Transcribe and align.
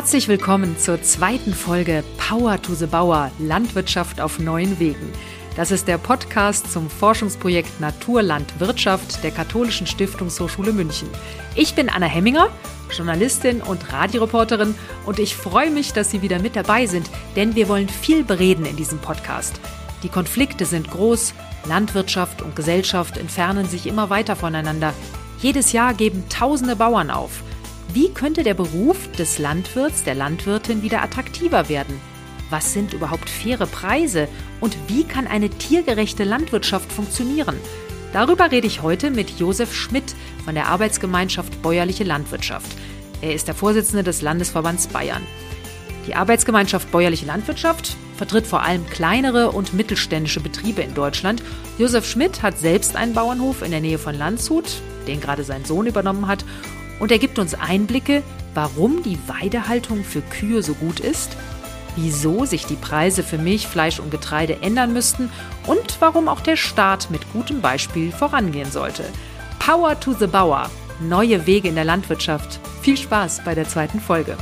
Herzlich 0.00 0.28
willkommen 0.28 0.78
zur 0.78 1.02
zweiten 1.02 1.52
Folge 1.52 2.02
Power 2.16 2.60
to 2.62 2.72
the 2.72 2.86
Bauer 2.86 3.30
Landwirtschaft 3.38 4.18
auf 4.18 4.38
neuen 4.38 4.80
Wegen. 4.80 5.12
Das 5.56 5.70
ist 5.70 5.88
der 5.88 5.98
Podcast 5.98 6.72
zum 6.72 6.88
Forschungsprojekt 6.88 7.80
Naturlandwirtschaft 7.80 9.22
der 9.22 9.30
Katholischen 9.30 9.86
Stiftungshochschule 9.86 10.72
München. 10.72 11.10
Ich 11.54 11.74
bin 11.74 11.90
Anna 11.90 12.06
Hemminger, 12.06 12.48
Journalistin 12.90 13.60
und 13.60 13.92
Radioreporterin 13.92 14.74
und 15.04 15.18
ich 15.18 15.36
freue 15.36 15.70
mich, 15.70 15.92
dass 15.92 16.10
Sie 16.10 16.22
wieder 16.22 16.38
mit 16.38 16.56
dabei 16.56 16.86
sind, 16.86 17.10
denn 17.36 17.54
wir 17.54 17.68
wollen 17.68 17.90
viel 17.90 18.24
bereden 18.24 18.64
in 18.64 18.76
diesem 18.76 19.00
Podcast. 19.00 19.60
Die 20.02 20.08
Konflikte 20.08 20.64
sind 20.64 20.90
groß, 20.90 21.34
Landwirtschaft 21.68 22.40
und 22.40 22.56
Gesellschaft 22.56 23.18
entfernen 23.18 23.68
sich 23.68 23.86
immer 23.86 24.08
weiter 24.08 24.34
voneinander. 24.34 24.94
Jedes 25.40 25.72
Jahr 25.72 25.92
geben 25.92 26.24
tausende 26.30 26.74
Bauern 26.74 27.10
auf. 27.10 27.42
Wie 27.92 28.08
könnte 28.10 28.44
der 28.44 28.54
Beruf 28.54 29.10
des 29.18 29.38
Landwirts, 29.40 30.04
der 30.04 30.14
Landwirtin 30.14 30.82
wieder 30.82 31.02
attraktiver 31.02 31.68
werden? 31.68 32.00
Was 32.48 32.72
sind 32.72 32.92
überhaupt 32.92 33.28
faire 33.28 33.66
Preise 33.66 34.28
und 34.60 34.76
wie 34.86 35.02
kann 35.02 35.26
eine 35.26 35.50
tiergerechte 35.50 36.22
Landwirtschaft 36.22 36.92
funktionieren? 36.92 37.56
Darüber 38.12 38.52
rede 38.52 38.68
ich 38.68 38.82
heute 38.82 39.10
mit 39.10 39.40
Josef 39.40 39.74
Schmidt 39.74 40.14
von 40.44 40.54
der 40.54 40.68
Arbeitsgemeinschaft 40.68 41.62
Bäuerliche 41.62 42.04
Landwirtschaft. 42.04 42.70
Er 43.22 43.34
ist 43.34 43.48
der 43.48 43.56
Vorsitzende 43.56 44.04
des 44.04 44.22
Landesverbands 44.22 44.86
Bayern. 44.86 45.22
Die 46.06 46.14
Arbeitsgemeinschaft 46.14 46.92
Bäuerliche 46.92 47.26
Landwirtschaft 47.26 47.96
vertritt 48.16 48.46
vor 48.46 48.62
allem 48.62 48.86
kleinere 48.86 49.50
und 49.50 49.74
mittelständische 49.74 50.40
Betriebe 50.40 50.82
in 50.82 50.94
Deutschland. 50.94 51.42
Josef 51.76 52.06
Schmidt 52.06 52.42
hat 52.42 52.56
selbst 52.56 52.94
einen 52.94 53.14
Bauernhof 53.14 53.62
in 53.62 53.72
der 53.72 53.80
Nähe 53.80 53.98
von 53.98 54.16
Landshut, 54.16 54.80
den 55.08 55.20
gerade 55.20 55.42
sein 55.42 55.64
Sohn 55.64 55.86
übernommen 55.86 56.28
hat, 56.28 56.44
und 57.00 57.10
er 57.10 57.18
gibt 57.18 57.38
uns 57.38 57.54
Einblicke, 57.54 58.22
warum 58.54 59.02
die 59.02 59.18
Weidehaltung 59.26 60.04
für 60.04 60.20
Kühe 60.20 60.62
so 60.62 60.74
gut 60.74 61.00
ist, 61.00 61.36
wieso 61.96 62.44
sich 62.44 62.66
die 62.66 62.76
Preise 62.76 63.22
für 63.22 63.38
Milch, 63.38 63.66
Fleisch 63.66 63.98
und 63.98 64.10
Getreide 64.10 64.62
ändern 64.62 64.92
müssten 64.92 65.30
und 65.66 65.96
warum 66.00 66.28
auch 66.28 66.40
der 66.40 66.56
Staat 66.56 67.10
mit 67.10 67.32
gutem 67.32 67.60
Beispiel 67.60 68.12
vorangehen 68.12 68.70
sollte. 68.70 69.04
Power 69.58 69.98
to 69.98 70.12
the 70.12 70.26
Bauer. 70.26 70.70
Neue 71.00 71.46
Wege 71.46 71.68
in 71.68 71.74
der 71.74 71.84
Landwirtschaft. 71.84 72.60
Viel 72.82 72.96
Spaß 72.96 73.42
bei 73.44 73.54
der 73.54 73.66
zweiten 73.66 74.00
Folge. 74.00 74.36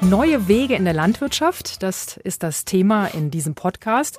Neue 0.00 0.48
Wege 0.48 0.74
in 0.74 0.84
der 0.84 0.94
Landwirtschaft, 0.94 1.82
das 1.82 2.16
ist 2.16 2.42
das 2.42 2.64
Thema 2.64 3.08
in 3.08 3.30
diesem 3.30 3.54
Podcast. 3.54 4.18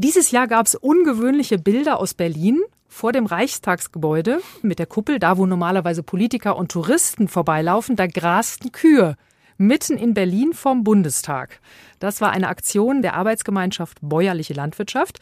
Dieses 0.00 0.30
Jahr 0.30 0.46
gab 0.46 0.64
es 0.64 0.76
ungewöhnliche 0.76 1.58
Bilder 1.58 1.98
aus 1.98 2.14
Berlin 2.14 2.60
vor 2.86 3.10
dem 3.10 3.26
Reichstagsgebäude 3.26 4.40
mit 4.62 4.78
der 4.78 4.86
Kuppel, 4.86 5.18
da 5.18 5.38
wo 5.38 5.44
normalerweise 5.44 6.04
Politiker 6.04 6.56
und 6.56 6.70
Touristen 6.70 7.26
vorbeilaufen, 7.26 7.96
da 7.96 8.06
grasten 8.06 8.70
Kühe 8.70 9.16
mitten 9.56 9.98
in 9.98 10.14
Berlin 10.14 10.52
vom 10.52 10.84
Bundestag. 10.84 11.58
Das 11.98 12.20
war 12.20 12.30
eine 12.30 12.46
Aktion 12.46 13.02
der 13.02 13.14
Arbeitsgemeinschaft 13.14 13.98
Bäuerliche 14.00 14.54
Landwirtschaft. 14.54 15.18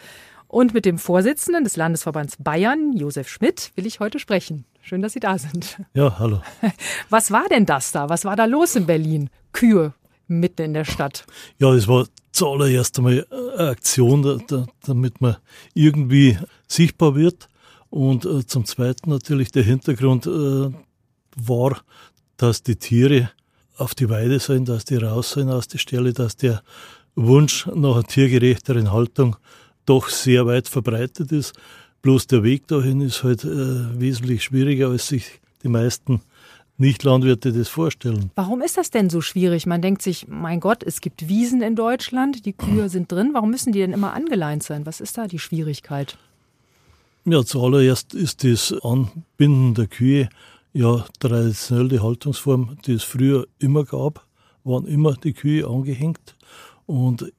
Und 0.47 0.75
mit 0.75 0.85
dem 0.85 0.99
Vorsitzenden 0.99 1.65
des 1.65 1.77
Landesverbands 1.77 2.37
Bayern, 2.39 2.93
Josef 2.93 3.31
Schmidt, 3.31 3.73
will 3.77 3.87
ich 3.87 3.99
heute 3.99 4.19
sprechen. 4.19 4.67
Schön, 4.83 5.01
dass 5.01 5.15
Sie 5.15 5.21
da 5.21 5.39
sind. 5.39 5.79
Ja, 5.95 6.19
hallo. 6.19 6.43
Was 7.09 7.31
war 7.31 7.47
denn 7.49 7.65
das 7.65 7.93
da? 7.93 8.11
Was 8.11 8.27
war 8.27 8.37
da 8.37 8.45
los 8.45 8.77
in 8.77 8.85
Berlin? 8.85 9.31
Kühe 9.55 9.95
mitten 10.29 10.63
in 10.63 10.75
der 10.75 10.85
Stadt. 10.85 11.25
Ja, 11.59 11.73
es 11.75 11.89
war 11.89 12.07
zuallererst 12.33 12.99
einmal 12.99 13.27
eine 13.31 13.69
Aktion, 13.69 14.23
da, 14.23 14.39
da, 14.47 14.67
damit 14.85 15.21
man 15.21 15.37
irgendwie 15.75 16.39
sichtbar 16.69 17.15
wird. 17.15 17.49
Und 17.91 18.25
äh, 18.25 18.45
zum 18.47 18.65
Zweiten 18.65 19.11
natürlich 19.11 19.53
der 19.53 19.63
Hintergrund 19.63 20.27
äh, 20.27 20.71
war, 21.37 21.81
dass 22.37 22.63
die 22.63 22.77
Tiere 22.77 23.31
auf 23.77 23.95
die 23.95 24.09
Weide 24.09 24.39
sollen, 24.39 24.65
dass 24.65 24.85
die 24.85 24.97
raus 24.97 25.31
sollen 25.31 25.51
aus 25.51 25.69
der 25.69 25.79
Stelle, 25.79 26.13
dass 26.13 26.37
der 26.37 26.63
Wunsch 27.15 27.67
nach 27.67 27.95
einer 27.95 28.05
tiergerechteren 28.05 28.93
Haltung 28.93 29.37
doch 29.87 30.09
sehr 30.09 30.47
weit 30.47 30.69
verbreitet 30.69 31.33
ist. 31.33 31.55
Bloß 32.03 32.27
der 32.27 32.43
Weg 32.43 32.67
dahin 32.67 33.01
ist 33.01 33.25
halt 33.25 33.45
äh, 33.45 33.99
wesentlich 33.99 34.45
schwieriger, 34.45 34.89
als 34.89 35.09
sich 35.09 35.41
die 35.63 35.69
meisten 35.69 36.21
nicht-Landwirte 36.79 37.53
das 37.53 37.69
vorstellen. 37.69 38.31
Warum 38.35 38.61
ist 38.61 38.77
das 38.77 38.91
denn 38.91 39.09
so 39.11 39.21
schwierig? 39.21 39.67
Man 39.67 39.83
denkt 39.83 40.03
sich, 40.03 40.29
mein 40.29 40.61
Gott, 40.61 40.83
es 40.83 41.01
gibt 41.01 41.29
Wiesen 41.29 41.63
in 41.63 41.75
Deutschland, 41.77 42.45
die 42.47 42.53
Kühe 42.53 42.89
sind 42.91 43.11
drin. 43.11 43.31
Warum 43.33 43.51
müssen 43.51 43.73
die 43.73 43.81
denn 43.81 43.93
immer 43.93 44.13
angeleint 44.13 44.63
sein? 44.63 44.87
Was 44.87 45.01
ist 45.01 45.17
da 45.17 45.27
die 45.27 45.39
Schwierigkeit? 45.39 46.19
Ja, 47.25 47.45
zuallererst 47.45 48.15
ist 48.15 48.45
das 48.45 48.73
Anbinden 48.83 49.75
der 49.75 49.89
Kühe 49.89 50.29
ja 50.73 51.05
traditionell 51.19 51.89
die 51.89 52.01
Haltungsform, 52.01 52.77
die 52.87 52.93
es 52.93 53.03
früher 53.03 53.47
immer 53.59 53.85
gab, 53.85 54.27
waren 54.63 54.87
immer 54.87 55.15
die 55.15 55.33
Kühe 55.33 55.67
angehängt. 55.67 56.37
Und 56.85 57.33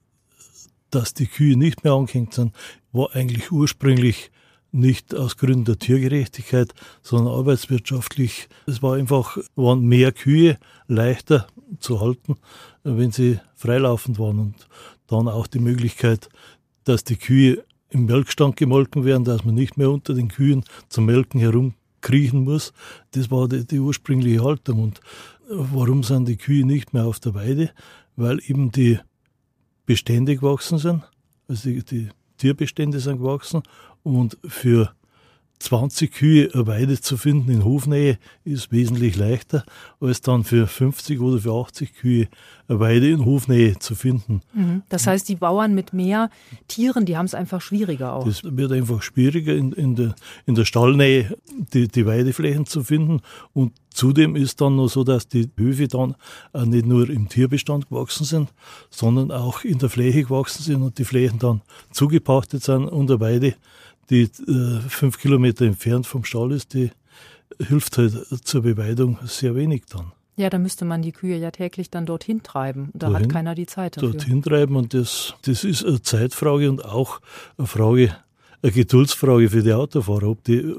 dass 0.90 1.14
die 1.14 1.28
Kühe 1.28 1.56
nicht 1.56 1.84
mehr 1.84 1.94
angehängt 1.94 2.34
sind, 2.34 2.54
war 2.92 3.16
eigentlich 3.16 3.52
ursprünglich 3.52 4.32
nicht 4.72 5.16
aus 5.16 5.38
Gründen 5.38 5.66
der 5.66 5.80
Tiergerechtigkeit, 5.80 6.74
sondern 7.02 7.34
arbeitswirtschaftlich. 7.34 8.48
Es 8.66 8.82
war 8.82 8.96
einfach, 8.96 9.38
waren 9.56 9.86
mehr 9.86 10.12
Kühe 10.12 10.58
leichter 10.88 11.48
zu 11.80 12.02
halten, 12.02 12.38
wenn 12.84 13.12
sie 13.12 13.40
freilaufend 13.56 14.20
waren 14.20 14.40
und 14.40 14.68
dann 15.08 15.28
auch 15.28 15.48
die 15.48 15.60
Möglichkeit, 15.60 16.30
dass 16.84 17.04
die 17.04 17.18
Kühe 17.18 17.64
im 17.90 18.06
Melkstand 18.06 18.58
gemolken 18.58 19.06
werden, 19.06 19.24
dass 19.24 19.46
man 19.46 19.56
nicht 19.56 19.78
mehr 19.78 19.90
unter 19.90 20.14
den 20.14 20.28
Kühen 20.28 20.64
zum 20.90 21.06
Melken 21.06 21.40
herumkriechen 21.40 22.44
muss. 22.44 22.74
Das 23.12 23.32
war 23.32 23.48
die, 23.48 23.66
die 23.66 23.80
ursprüngliche 23.80 24.44
Haltung. 24.44 24.84
Und 24.84 25.02
warum 25.50 26.04
sind 26.04 26.28
die 26.28 26.38
Kühe 26.38 26.66
nicht 26.66 26.94
mehr 26.94 27.06
auf 27.06 27.20
der 27.20 27.34
Weide? 27.34 27.72
Weil 28.16 28.40
eben 28.46 28.72
die 28.72 29.00
Bestände 29.86 30.36
gewachsen 30.36 30.80
sind, 30.80 31.04
also 31.48 31.70
die, 31.70 31.84
die 31.84 32.10
Tierbestände 32.38 33.00
sind 33.00 33.20
gewachsen 33.20 33.64
und 34.08 34.38
für 34.48 34.92
20 35.60 36.12
Kühe 36.12 36.50
eine 36.54 36.68
Weide 36.68 37.02
zu 37.02 37.18
finden 37.18 37.50
in 37.52 37.66
Hofnähe 37.66 38.20
ist 38.44 38.72
wesentlich 38.72 39.16
leichter, 39.16 39.66
als 40.00 40.22
dann 40.22 40.44
für 40.44 40.68
50 40.68 41.20
oder 41.20 41.40
für 41.40 41.52
80 41.52 41.96
Kühe 41.96 42.28
eine 42.68 42.80
Weide 42.80 43.10
in 43.10 43.26
Hofnähe 43.26 43.80
zu 43.80 43.96
finden. 43.96 44.42
Mhm. 44.54 44.84
Das 44.90 45.08
heißt, 45.08 45.28
die 45.28 45.36
Bauern 45.36 45.74
mit 45.74 45.94
mehr 45.94 46.30
Tieren, 46.68 47.06
die 47.06 47.18
haben 47.18 47.26
es 47.26 47.34
einfach 47.34 47.62
schwieriger 47.62 48.14
auch. 48.14 48.28
Es 48.28 48.44
wird 48.44 48.72
einfach 48.72 49.02
schwieriger, 49.02 49.56
in, 49.56 49.72
in, 49.72 49.96
der, 49.96 50.16
in 50.46 50.54
der 50.54 50.66
Stallnähe 50.66 51.36
die, 51.74 51.88
die 51.88 52.06
Weideflächen 52.06 52.68
zu 52.68 52.84
finden. 52.84 53.22
Und 53.54 53.74
zudem 53.90 54.36
ist 54.36 54.62
dann 54.62 54.76
noch 54.76 54.90
so, 54.90 55.04
dass 55.04 55.28
die 55.28 55.50
Höfe 55.58 55.88
dann 55.88 56.16
nicht 56.66 56.86
nur 56.86 57.10
im 57.10 57.30
Tierbestand 57.30 57.90
gewachsen 57.90 58.26
sind, 58.26 58.50
sondern 58.92 59.32
auch 59.32 59.64
in 59.64 59.80
der 59.80 59.90
Fläche 59.90 60.24
gewachsen 60.24 60.62
sind 60.62 60.84
und 60.84 61.00
die 61.00 61.06
Flächen 61.06 61.40
dann 61.40 61.62
zugepachtet 61.92 62.64
sind 62.64 62.86
unter 62.86 63.20
Weide 63.20 63.56
die 64.10 64.24
äh, 64.24 64.80
fünf 64.88 65.20
Kilometer 65.20 65.66
entfernt 65.66 66.08
vom 66.08 66.24
Stall 66.24 66.52
ist, 66.52 66.74
die 66.74 66.92
hilft 67.60 67.98
halt 67.98 68.14
zur 68.44 68.62
Beweidung 68.62 69.18
sehr 69.26 69.56
wenig 69.56 69.84
dann. 69.90 70.12
Ja, 70.36 70.52
da 70.52 70.60
müsste 70.60 70.86
man 70.86 71.02
die 71.02 71.12
Kühe 71.12 71.36
ja 71.36 71.50
täglich 71.50 71.90
dann 71.90 72.06
dorthin 72.06 72.44
treiben. 72.44 72.92
Da 72.94 73.08
Wohin? 73.08 73.24
hat 73.24 73.30
keiner 73.30 73.56
die 73.56 73.66
Zeit 73.66 73.98
dafür. 73.98 74.12
Dorthin 74.12 74.44
treiben 74.44 74.76
und 74.76 74.94
das, 74.94 75.34
das 75.42 75.64
ist 75.64 75.84
eine 75.84 76.02
Zeitfrage 76.02 76.70
und 76.70 76.86
auch 76.86 77.22
eine 77.58 77.66
Frage, 77.66 78.16
eine 78.62 78.72
Geduldsfrage 78.72 79.50
für 79.50 79.64
die 79.64 79.74
Autofahrer. 79.74 80.30
Ob 80.30 80.44
die 80.44 80.76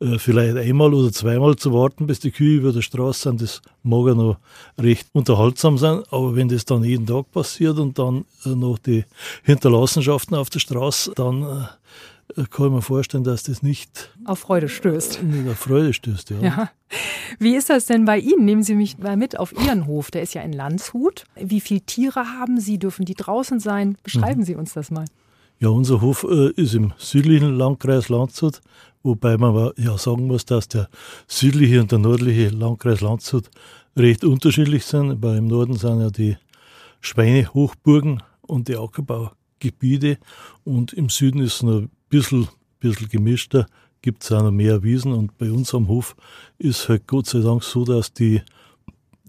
äh, 0.00 0.18
vielleicht 0.18 0.56
einmal 0.56 0.94
oder 0.94 1.12
zweimal 1.12 1.56
zu 1.56 1.74
warten, 1.74 2.06
bis 2.06 2.20
die 2.20 2.30
Kühe 2.30 2.56
über 2.56 2.72
der 2.72 2.80
Straße 2.80 3.24
sind, 3.28 3.42
das 3.42 3.60
mag 3.82 4.06
ja 4.06 4.14
noch 4.14 4.38
recht 4.78 5.06
unterhaltsam 5.12 5.76
sein. 5.76 6.02
Aber 6.10 6.34
wenn 6.34 6.48
das 6.48 6.64
dann 6.64 6.82
jeden 6.82 7.06
Tag 7.06 7.30
passiert 7.32 7.78
und 7.78 7.98
dann 7.98 8.24
äh, 8.46 8.50
noch 8.50 8.78
die 8.78 9.04
Hinterlassenschaften 9.42 10.38
auf 10.38 10.48
der 10.48 10.60
Straße, 10.60 11.12
dann 11.14 11.42
äh, 11.42 11.64
kann 12.50 12.66
ich 12.66 12.72
mir 12.72 12.82
vorstellen, 12.82 13.24
dass 13.24 13.42
das 13.44 13.62
nicht 13.62 14.10
auf 14.24 14.40
Freude 14.40 14.68
stößt. 14.68 15.22
Nicht 15.22 15.48
auf 15.48 15.58
Freude 15.58 15.92
stößt, 15.92 16.30
ja. 16.30 16.40
ja. 16.40 16.70
Wie 17.38 17.56
ist 17.56 17.70
das 17.70 17.86
denn 17.86 18.04
bei 18.04 18.18
Ihnen? 18.18 18.44
Nehmen 18.44 18.62
Sie 18.62 18.74
mich 18.74 18.98
mal 18.98 19.16
mit 19.16 19.38
auf 19.38 19.52
Ihren 19.52 19.86
Hof. 19.86 20.10
Der 20.10 20.22
ist 20.22 20.34
ja 20.34 20.42
in 20.42 20.52
Landshut. 20.52 21.24
Wie 21.36 21.60
viele 21.60 21.80
Tiere 21.80 22.38
haben 22.38 22.60
Sie? 22.60 22.78
Dürfen 22.78 23.04
die 23.04 23.14
draußen 23.14 23.60
sein? 23.60 23.96
Beschreiben 24.02 24.40
mhm. 24.40 24.44
Sie 24.44 24.54
uns 24.54 24.72
das 24.74 24.90
mal. 24.90 25.06
Ja, 25.58 25.68
unser 25.68 26.00
Hof 26.00 26.26
äh, 26.28 26.50
ist 26.50 26.74
im 26.74 26.92
südlichen 26.98 27.56
Landkreis 27.56 28.08
Landshut, 28.08 28.60
wobei 29.02 29.36
man 29.36 29.70
ja 29.76 29.96
sagen 29.96 30.26
muss, 30.26 30.44
dass 30.44 30.68
der 30.68 30.88
südliche 31.28 31.80
und 31.80 31.92
der 31.92 32.00
nördliche 32.00 32.48
Landkreis 32.48 33.00
Landshut 33.00 33.48
recht 33.96 34.24
unterschiedlich 34.24 34.84
sind. 34.84 35.22
Weil 35.22 35.38
im 35.38 35.46
Norden 35.46 35.76
sind 35.76 36.00
ja 36.00 36.10
die 36.10 36.36
Schweinehochburgen 37.00 38.22
und 38.42 38.68
die 38.68 38.76
Ackerbaugebiete 38.76 40.18
und 40.64 40.92
im 40.92 41.08
Süden 41.08 41.40
ist 41.40 41.54
es 41.54 41.62
noch 41.62 41.82
bisschen, 42.12 42.46
bisschen 42.78 43.08
gemischter, 43.08 43.66
gibt 44.02 44.22
es 44.22 44.30
auch 44.32 44.42
noch 44.42 44.50
mehr 44.50 44.82
Wiesen 44.82 45.12
und 45.12 45.38
bei 45.38 45.50
uns 45.50 45.74
am 45.74 45.88
Hof 45.88 46.14
ist 46.58 46.88
halt 46.88 47.06
Gott 47.06 47.26
sei 47.26 47.40
Dank 47.40 47.64
so, 47.64 47.84
dass 47.84 48.12
die, 48.12 48.42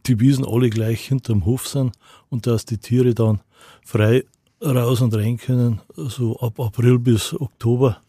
die 0.06 0.20
Wiesen 0.20 0.46
alle 0.46 0.70
gleich 0.70 1.08
hinterm 1.08 1.46
Hof 1.46 1.68
sind 1.68 1.96
und 2.30 2.46
dass 2.46 2.66
die 2.66 2.78
Tiere 2.78 3.16
dann 3.16 3.40
frei 3.86 4.26
raus 4.62 5.02
und 5.02 5.16
rein 5.16 5.38
können, 5.38 5.82
so 5.96 6.38
ab 6.40 6.60
April 6.60 7.00
bis 7.00 7.34
Oktober. 7.34 8.02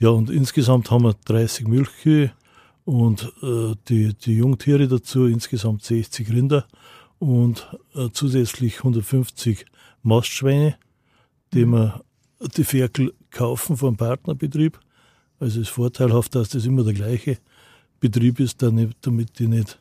Ja, 0.00 0.08
und 0.08 0.30
insgesamt 0.30 0.90
haben 0.90 1.04
wir 1.04 1.14
30 1.24 1.68
Milchkühe 1.68 2.32
und 2.84 3.32
äh, 3.40 3.74
die, 3.88 4.14
die 4.14 4.36
Jungtiere 4.36 4.88
dazu 4.88 5.26
insgesamt 5.26 5.84
60 5.84 6.28
Rinder 6.30 6.66
und 7.20 7.68
äh, 7.94 8.08
zusätzlich 8.12 8.78
150 8.78 9.64
Mastschweine, 10.02 10.76
die 11.54 11.66
wir 11.66 12.02
die 12.56 12.64
Ferkel 12.64 13.12
kaufen 13.30 13.76
vom 13.76 13.96
Partnerbetrieb. 13.96 14.78
Also 15.38 15.60
es 15.60 15.68
ist 15.68 15.74
vorteilhaft, 15.74 16.34
dass 16.34 16.50
das 16.50 16.66
immer 16.66 16.84
der 16.84 16.94
gleiche 16.94 17.38
Betrieb 18.00 18.40
ist, 18.40 18.62
damit 18.62 19.38
die 19.38 19.48
nicht 19.48 19.78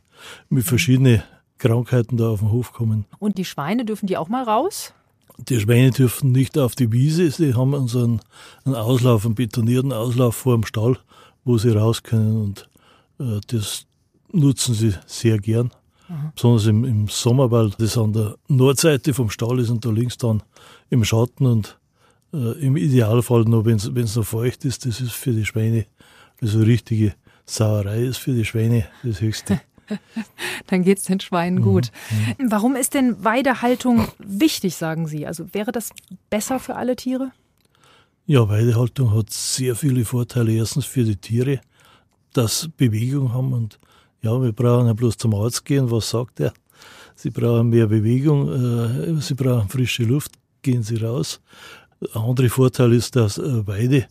mit 0.49 0.63
verschiedenen 0.63 1.23
Krankheiten 1.57 2.17
da 2.17 2.29
auf 2.29 2.39
den 2.39 2.51
Hof 2.51 2.73
kommen. 2.73 3.05
Und 3.19 3.37
die 3.37 3.45
Schweine 3.45 3.85
dürfen 3.85 4.07
die 4.07 4.17
auch 4.17 4.29
mal 4.29 4.43
raus? 4.43 4.93
Die 5.37 5.59
Schweine 5.59 5.91
dürfen 5.91 6.31
nicht 6.31 6.57
auf 6.57 6.75
die 6.75 6.91
Wiese, 6.91 7.29
sie 7.31 7.53
haben 7.53 7.73
unseren 7.73 8.21
einen 8.65 8.75
Auslauf, 8.75 9.25
einen 9.25 9.35
betonierten 9.35 9.93
Auslauf 9.93 10.35
vor 10.35 10.55
dem 10.55 10.65
Stall, 10.65 10.97
wo 11.43 11.57
sie 11.57 11.69
raus 11.69 12.03
können 12.03 12.41
und 12.41 12.69
äh, 13.19 13.39
das 13.47 13.85
nutzen 14.31 14.75
sie 14.75 14.93
sehr 15.05 15.39
gern. 15.39 15.71
Mhm. 16.09 16.31
Besonders 16.35 16.65
im, 16.65 16.83
im 16.83 17.07
Sommer, 17.07 17.49
weil 17.51 17.71
das 17.77 17.97
an 17.97 18.13
der 18.13 18.35
Nordseite 18.47 19.13
vom 19.13 19.29
Stall 19.29 19.59
ist 19.59 19.69
und 19.69 19.85
da 19.85 19.89
links 19.89 20.17
dann 20.17 20.43
im 20.89 21.03
Schatten 21.03 21.45
und 21.45 21.79
äh, 22.33 22.65
im 22.65 22.77
Idealfall 22.77 23.43
noch, 23.43 23.65
wenn 23.65 23.75
es 23.77 24.15
noch 24.15 24.25
feucht 24.25 24.65
ist, 24.65 24.85
das 24.85 25.01
ist 25.01 25.13
für 25.13 25.31
die 25.31 25.45
Schweine, 25.45 25.85
also 26.41 26.59
richtige 26.59 27.13
Sauerei 27.45 28.03
ist 28.03 28.17
für 28.17 28.33
die 28.33 28.45
Schweine 28.45 28.85
das 29.03 29.21
Höchste. 29.21 29.61
Dann 30.67 30.83
geht 30.83 30.99
es 30.99 31.05
den 31.05 31.19
Schweinen 31.19 31.59
mhm. 31.59 31.63
gut. 31.63 31.91
Mhm. 32.37 32.51
Warum 32.51 32.75
ist 32.75 32.93
denn 32.93 33.23
Weidehaltung 33.23 34.07
wichtig, 34.19 34.75
sagen 34.75 35.07
Sie? 35.07 35.27
Also 35.27 35.53
wäre 35.53 35.71
das 35.71 35.89
besser 36.29 36.59
für 36.59 36.75
alle 36.75 36.95
Tiere? 36.95 37.31
Ja, 38.25 38.47
Weidehaltung 38.47 39.13
hat 39.13 39.29
sehr 39.29 39.75
viele 39.75 40.05
Vorteile. 40.05 40.53
Erstens 40.53 40.85
für 40.85 41.03
die 41.03 41.17
Tiere, 41.17 41.59
dass 42.33 42.69
Bewegung 42.77 43.33
haben 43.33 43.51
und 43.51 43.79
ja, 44.21 44.39
wir 44.41 44.53
brauchen 44.53 44.87
ja 44.87 44.93
bloß 44.93 45.17
zum 45.17 45.33
Arzt 45.33 45.65
gehen. 45.65 45.89
Was 45.91 46.11
sagt 46.11 46.39
er? 46.39 46.53
Sie 47.15 47.31
brauchen 47.31 47.69
mehr 47.69 47.87
Bewegung, 47.87 48.49
äh, 48.49 49.21
sie 49.21 49.33
brauchen 49.33 49.67
frische 49.67 50.03
Luft, 50.03 50.31
gehen 50.61 50.83
sie 50.83 50.97
raus. 50.97 51.41
Ein 52.13 52.21
anderer 52.21 52.49
Vorteil 52.49 52.93
ist, 52.93 53.15
dass 53.15 53.37
äh, 53.37 53.67
Weide 53.67 54.07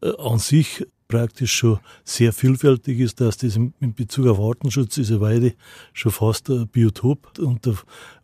äh, 0.00 0.12
an 0.18 0.38
sich 0.38 0.86
praktisch 1.08 1.52
schon 1.52 1.78
sehr 2.04 2.32
vielfältig 2.32 3.00
ist, 3.00 3.20
dass 3.20 3.36
das 3.36 3.56
in 3.56 3.94
Bezug 3.94 4.26
auf 4.28 4.40
Artenschutz 4.40 4.96
eine 4.98 5.20
Weide 5.20 5.54
schon 5.92 6.12
fast 6.12 6.48
ein 6.48 6.68
Biotop. 6.68 7.38
Und 7.38 7.66
der 7.66 7.74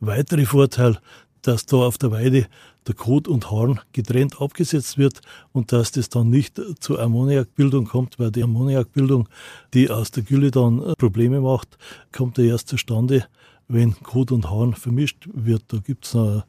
weitere 0.01 0.47
Vorteil, 0.47 0.99
dass 1.43 1.67
da 1.67 1.79
auf 1.79 1.99
der 1.99 2.13
Weide 2.13 2.47
der 2.87 2.95
Kot 2.95 3.29
und 3.29 3.51
Harn 3.51 3.81
getrennt 3.93 4.41
abgesetzt 4.41 4.97
wird 4.97 5.21
und 5.53 5.73
dass 5.73 5.93
das 5.93 6.09
dann 6.09 6.31
nicht 6.31 6.61
zur 6.81 6.99
Ammoniakbildung 7.01 7.85
kommt, 7.85 8.19
weil 8.19 8.31
die 8.31 8.43
Ammoniakbildung, 8.43 9.29
die 9.75 9.91
aus 9.91 10.11
der 10.11 10.23
Gülle 10.23 10.51
dann 10.51 10.95
Probleme 10.97 11.43
macht, 11.43 11.77
kommt 12.11 12.39
ja 12.39 12.45
erst 12.45 12.69
zustande, 12.69 13.27
wenn 13.69 13.95
Kot 14.03 14.33
und 14.33 14.51
Harn 14.51 14.75
vermischt 14.75 15.29
wird. 15.31 15.65
Da 15.69 15.79
gibt 15.79 16.07
es 16.07 16.17
eine 16.17 16.45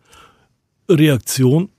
Reaktion 0.88 1.70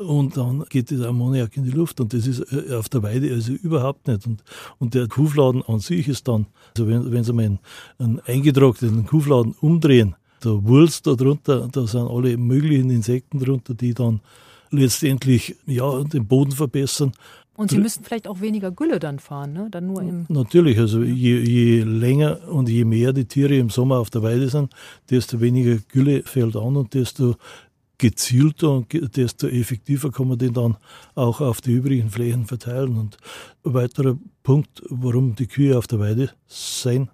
und 0.00 0.36
dann 0.36 0.64
geht 0.68 0.90
das 0.90 1.02
Ammoniak 1.02 1.56
in 1.56 1.64
die 1.64 1.70
Luft 1.70 2.00
und 2.00 2.14
das 2.14 2.26
ist 2.26 2.40
äh, 2.52 2.74
auf 2.74 2.88
der 2.88 3.02
Weide 3.02 3.32
also 3.32 3.52
überhaupt 3.52 4.08
nicht. 4.08 4.26
Und, 4.26 4.42
und 4.78 4.94
der 4.94 5.08
Kuhfladen 5.08 5.62
an 5.62 5.80
sich 5.80 6.08
ist 6.08 6.26
dann, 6.26 6.46
also 6.76 6.88
wenn, 6.88 7.12
wenn 7.12 7.24
Sie 7.24 7.32
mal 7.32 7.44
einen, 7.44 7.58
einen 7.98 8.20
eingetrockneten 8.20 9.06
Kuhfladen 9.06 9.54
umdrehen, 9.60 10.16
der 10.42 10.64
Wurst 10.64 11.06
da 11.06 11.14
drunter, 11.14 11.68
da 11.70 11.86
sind 11.86 12.08
alle 12.08 12.36
möglichen 12.38 12.90
Insekten 12.90 13.40
drunter, 13.40 13.74
die 13.74 13.92
dann 13.92 14.20
letztendlich 14.70 15.56
ja, 15.66 16.02
den 16.04 16.26
Boden 16.26 16.52
verbessern. 16.52 17.12
Und 17.56 17.70
Sie 17.70 17.76
müssen 17.76 18.02
vielleicht 18.02 18.26
auch 18.26 18.40
weniger 18.40 18.70
Gülle 18.70 18.98
dann 18.98 19.18
fahren, 19.18 19.52
ne? 19.52 19.68
Dann 19.70 19.86
nur 19.86 20.00
im 20.00 20.24
Natürlich, 20.30 20.78
also 20.78 21.02
je, 21.02 21.40
je 21.40 21.82
länger 21.82 22.48
und 22.48 22.70
je 22.70 22.86
mehr 22.86 23.12
die 23.12 23.26
Tiere 23.26 23.56
im 23.56 23.68
Sommer 23.68 23.98
auf 23.98 24.08
der 24.08 24.22
Weide 24.22 24.48
sind, 24.48 24.72
desto 25.10 25.42
weniger 25.42 25.76
Gülle 25.92 26.22
fällt 26.22 26.56
an 26.56 26.76
und 26.76 26.94
desto 26.94 27.36
gezielter 28.00 28.70
und 28.70 29.16
desto 29.16 29.46
effektiver 29.46 30.10
kann 30.10 30.28
man 30.28 30.38
den 30.38 30.54
dann 30.54 30.76
auch 31.14 31.40
auf 31.40 31.60
die 31.60 31.72
übrigen 31.72 32.10
Flächen 32.10 32.46
verteilen. 32.46 32.96
Und 32.96 33.18
ein 33.64 33.74
weiterer 33.74 34.16
Punkt, 34.42 34.82
warum 34.88 35.36
die 35.36 35.46
Kühe 35.46 35.76
auf 35.76 35.86
der 35.86 36.00
Weide 36.00 36.30
sein 36.46 37.10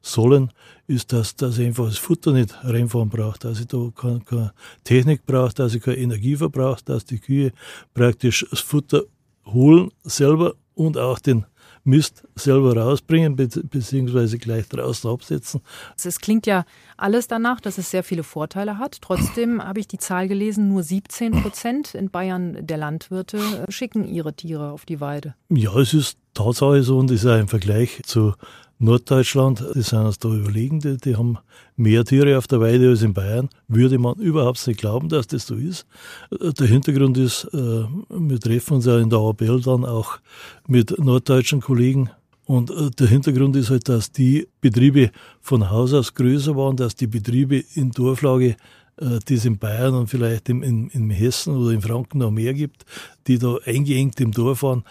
sollen, 0.00 0.50
ist, 0.86 1.12
dass, 1.12 1.36
dass 1.36 1.58
ich 1.58 1.66
einfach 1.66 1.84
das 1.84 1.98
Futter 1.98 2.32
nicht 2.32 2.56
reinfahren 2.64 3.10
braucht, 3.10 3.44
dass 3.44 3.60
ich 3.60 3.66
da 3.66 3.90
keine, 3.94 4.20
keine 4.20 4.52
Technik 4.84 5.26
brauche, 5.26 5.52
dass 5.54 5.74
ich 5.74 5.82
keine 5.82 5.98
Energie 5.98 6.36
verbrauche, 6.36 6.82
dass 6.84 7.04
die 7.04 7.18
Kühe 7.18 7.52
praktisch 7.92 8.46
das 8.50 8.60
Futter 8.60 9.02
holen 9.44 9.90
selber 10.02 10.54
und 10.74 10.96
auch 10.96 11.18
den 11.18 11.44
Mist 11.84 12.22
selber 12.36 12.76
rausbringen 12.76 13.34
beziehungsweise 13.34 14.38
gleich 14.38 14.68
draußen 14.68 15.10
absetzen. 15.10 15.60
Es 15.96 16.20
klingt 16.20 16.46
ja 16.46 16.64
alles 16.96 17.26
danach, 17.26 17.60
dass 17.60 17.78
es 17.78 17.90
sehr 17.90 18.04
viele 18.04 18.22
Vorteile 18.22 18.78
hat. 18.78 18.98
Trotzdem 19.00 19.62
habe 19.62 19.80
ich 19.80 19.88
die 19.88 19.98
Zahl 19.98 20.28
gelesen, 20.28 20.68
nur 20.68 20.82
17 20.82 21.42
Prozent 21.42 21.94
in 21.94 22.10
Bayern 22.10 22.66
der 22.66 22.76
Landwirte 22.76 23.64
schicken 23.68 24.04
ihre 24.04 24.32
Tiere 24.34 24.70
auf 24.70 24.84
die 24.84 25.00
Weide. 25.00 25.34
Ja, 25.48 25.76
es 25.78 25.92
ist 25.92 26.18
Tatsache 26.34 26.82
so 26.82 26.98
und 26.98 27.10
ist 27.10 27.26
auch 27.26 27.38
im 27.38 27.48
Vergleich 27.48 28.02
zu 28.04 28.34
Norddeutschland, 28.82 29.64
die 29.76 29.82
sind 29.82 30.04
uns 30.04 30.18
da 30.18 30.28
überlegen, 30.28 30.80
die, 30.80 30.96
die, 30.96 31.14
haben 31.14 31.38
mehr 31.76 32.04
Tiere 32.04 32.36
auf 32.36 32.48
der 32.48 32.60
Weide 32.60 32.88
als 32.88 33.02
in 33.02 33.14
Bayern. 33.14 33.48
Würde 33.68 33.96
man 33.96 34.16
überhaupt 34.16 34.66
nicht 34.66 34.80
glauben, 34.80 35.08
dass 35.08 35.28
das 35.28 35.46
so 35.46 35.54
ist. 35.54 35.86
Der 36.30 36.66
Hintergrund 36.66 37.16
ist, 37.16 37.44
äh, 37.54 37.84
wir 38.10 38.40
treffen 38.40 38.74
uns 38.74 38.86
ja 38.86 38.98
in 38.98 39.08
der 39.08 39.20
ABL 39.20 39.60
dann 39.60 39.84
auch 39.84 40.18
mit 40.66 40.98
norddeutschen 40.98 41.60
Kollegen. 41.60 42.10
Und 42.44 42.70
äh, 42.70 42.90
der 42.90 43.06
Hintergrund 43.06 43.54
ist 43.54 43.70
halt, 43.70 43.88
dass 43.88 44.10
die 44.10 44.48
Betriebe 44.60 45.12
von 45.40 45.70
Haus 45.70 45.94
aus 45.94 46.14
größer 46.14 46.56
waren, 46.56 46.76
dass 46.76 46.96
die 46.96 47.06
Betriebe 47.06 47.62
in 47.74 47.92
Dorflage 47.92 48.56
äh, 48.96 49.20
die 49.28 49.34
es 49.34 49.44
in 49.44 49.58
Bayern 49.58 49.94
und 49.94 50.08
vielleicht 50.08 50.48
in, 50.48 50.62
in, 50.62 50.88
in 50.88 51.08
Hessen 51.10 51.56
oder 51.56 51.70
in 51.70 51.82
Franken 51.82 52.18
noch 52.18 52.32
mehr 52.32 52.52
gibt, 52.52 52.84
die 53.26 53.38
da 53.38 53.56
eingeengt 53.64 54.20
im 54.20 54.32
Dorf 54.32 54.64
waren, 54.64 54.82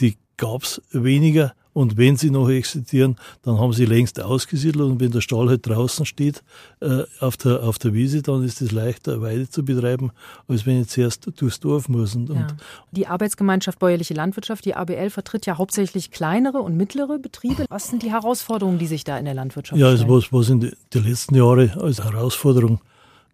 die 0.00 0.16
gab 0.36 0.62
es 0.62 0.80
weniger 0.92 1.52
und 1.72 1.96
wenn 1.96 2.16
sie 2.16 2.30
noch 2.30 2.48
existieren, 2.48 3.16
dann 3.42 3.58
haben 3.58 3.72
sie 3.72 3.84
längst 3.84 4.20
ausgesiedelt 4.20 4.84
und 4.84 5.00
wenn 5.00 5.12
der 5.12 5.20
Stall 5.20 5.48
halt 5.48 5.66
draußen 5.66 6.04
steht 6.04 6.42
äh, 6.80 7.02
auf, 7.20 7.36
der, 7.36 7.62
auf 7.62 7.78
der 7.78 7.94
Wiese, 7.94 8.22
dann 8.22 8.42
ist 8.42 8.60
es 8.60 8.72
leichter, 8.72 9.20
Weide 9.20 9.48
zu 9.48 9.64
betreiben, 9.64 10.10
als 10.48 10.66
wenn 10.66 10.80
ich 10.80 10.88
zuerst 10.88 11.28
durchs 11.40 11.60
Dorf 11.60 11.88
muss. 11.88 12.16
Und, 12.16 12.30
ja. 12.30 12.46
Die 12.90 13.06
Arbeitsgemeinschaft 13.06 13.78
Bäuerliche 13.78 14.14
Landwirtschaft, 14.14 14.64
die 14.64 14.74
ABL, 14.74 15.10
vertritt 15.10 15.46
ja 15.46 15.58
hauptsächlich 15.58 16.10
kleinere 16.10 16.58
und 16.58 16.76
mittlere 16.76 17.18
Betriebe. 17.18 17.66
Was 17.68 17.88
sind 17.88 18.02
die 18.02 18.10
Herausforderungen, 18.10 18.78
die 18.78 18.86
sich 18.86 19.04
da 19.04 19.16
in 19.18 19.24
der 19.24 19.34
Landwirtschaft 19.34 19.78
stellen? 19.78 19.96
Ja, 19.96 20.04
also 20.04 20.08
was, 20.08 20.32
was 20.32 20.50
in 20.50 20.60
den 20.60 21.04
letzten 21.04 21.36
Jahren 21.36 21.70
als 21.78 22.02
Herausforderung 22.02 22.80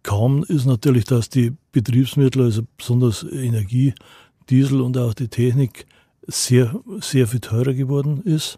kam, 0.03 0.45
ist 0.45 0.67
natürlich, 0.67 1.05
dass 1.05 1.29
die 1.29 1.53
Betriebsmittel, 1.73 2.43
also 2.43 2.63
besonders 2.77 3.25
Energie, 3.25 3.95
Diesel 4.49 4.81
und 4.81 4.97
auch 4.97 5.15
die 5.15 5.29
Technik, 5.29 5.87
sehr, 6.27 6.81
sehr 7.01 7.27
viel 7.27 7.41
teurer 7.41 7.75
geworden 7.75 8.23
ist. 8.25 8.57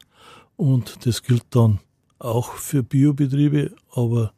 Und 0.57 1.07
das 1.07 1.23
gilt 1.23 1.45
dann 1.51 1.79
auch 2.19 2.53
für 2.55 2.83
Biobetriebe, 2.83 3.73
aber 3.93 4.33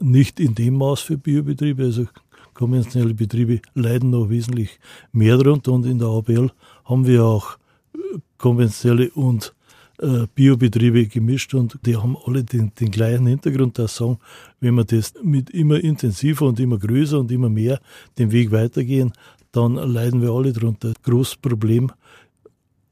nicht 0.00 0.40
in 0.40 0.54
dem 0.54 0.74
Maß 0.74 1.00
für 1.00 1.16
Biobetriebe. 1.16 1.84
Also 1.84 2.06
konventionelle 2.54 3.14
Betriebe 3.14 3.60
leiden 3.74 4.10
noch 4.10 4.28
wesentlich 4.28 4.78
mehr 5.12 5.38
darunter. 5.38 5.72
Und 5.72 5.86
in 5.86 5.98
der 5.98 6.08
ABL 6.08 6.50
haben 6.84 7.06
wir 7.06 7.24
auch 7.24 7.56
äh, 7.94 7.98
konventionelle 8.36 9.10
und 9.10 9.54
äh, 10.02 10.26
Biobetriebe 10.34 11.06
gemischt 11.06 11.54
und 11.54 11.78
die 11.86 11.96
haben 11.96 12.16
alle 12.26 12.42
den, 12.42 12.72
den 12.74 12.90
gleichen 12.90 13.26
Hintergrund, 13.26 13.78
dass 13.78 13.96
sagen, 13.96 14.18
wenn 14.60 14.74
wir 14.74 14.84
das 14.84 15.14
mit 15.22 15.50
immer 15.50 15.82
intensiver 15.82 16.46
und 16.46 16.58
immer 16.58 16.78
größer 16.78 17.20
und 17.20 17.30
immer 17.30 17.48
mehr 17.48 17.80
den 18.18 18.32
Weg 18.32 18.50
weitergehen, 18.50 19.12
dann 19.52 19.74
leiden 19.74 20.22
wir 20.22 20.30
alle 20.30 20.52
darunter. 20.52 20.92
Großes 21.02 21.36
Problem 21.36 21.92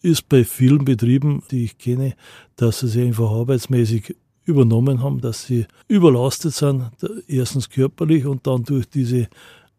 ist 0.02 0.28
bei 0.28 0.45
vielen 0.45 0.85
Betrieben, 0.85 1.42
die 1.50 1.64
ich 1.64 1.78
kenne, 1.78 2.14
dass 2.57 2.80
sie 2.80 2.88
sich 2.88 3.07
einfach 3.07 3.30
arbeitsmäßig 3.30 4.16
übernommen 4.45 5.02
haben, 5.02 5.21
dass 5.21 5.47
sie 5.47 5.66
überlastet 5.88 6.54
sind, 6.54 6.90
erstens 7.28 7.69
körperlich 7.69 8.26
und 8.26 8.47
dann 8.47 8.64
durch 8.64 8.88
diese 8.88 9.28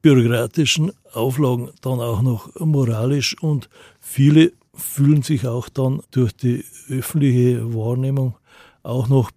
bürokratischen 0.02 0.92
Auflagen 1.14 1.70
dann 1.82 2.00
auch 2.00 2.22
noch 2.22 2.60
moralisch 2.60 3.38
und 3.42 3.70
viele 4.00 4.54
fühlen 4.74 5.22
sich 5.22 5.48
auch 5.48 5.70
dann 5.70 6.02
durch 6.12 6.34
die 6.34 6.64
öffentliche 6.90 7.74
Wahrnehmung 7.74 8.36
auch 8.84 9.08
noch 9.10 9.32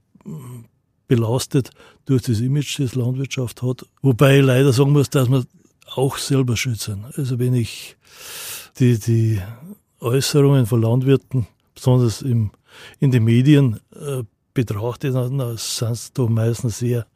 belastet 1.06 1.70
durch 2.06 2.22
das 2.22 2.40
Image, 2.40 2.78
das 2.78 2.94
Landwirtschaft 2.94 3.62
hat. 3.62 3.86
Wobei 4.00 4.38
ich 4.38 4.44
leider 4.44 4.72
sagen 4.72 4.92
muss, 4.92 5.10
dass 5.10 5.28
wir 5.28 5.44
auch 5.94 6.16
selber 6.16 6.56
schützen. 6.56 7.04
Also 7.16 7.38
wenn 7.38 7.54
ich 7.54 7.96
die, 8.78 8.98
die 8.98 9.40
Äußerungen 10.04 10.66
von 10.66 10.82
Landwirten, 10.82 11.46
besonders 11.74 12.22
im, 12.22 12.50
in 13.00 13.10
den 13.10 13.24
Medien, 13.24 13.80
äh, 13.92 14.22
betrachtet, 14.52 15.14
dann 15.14 15.56
sind 15.56 15.90
es 15.90 16.12
doch 16.12 16.28
meistens 16.28 16.78
sehr 16.78 17.06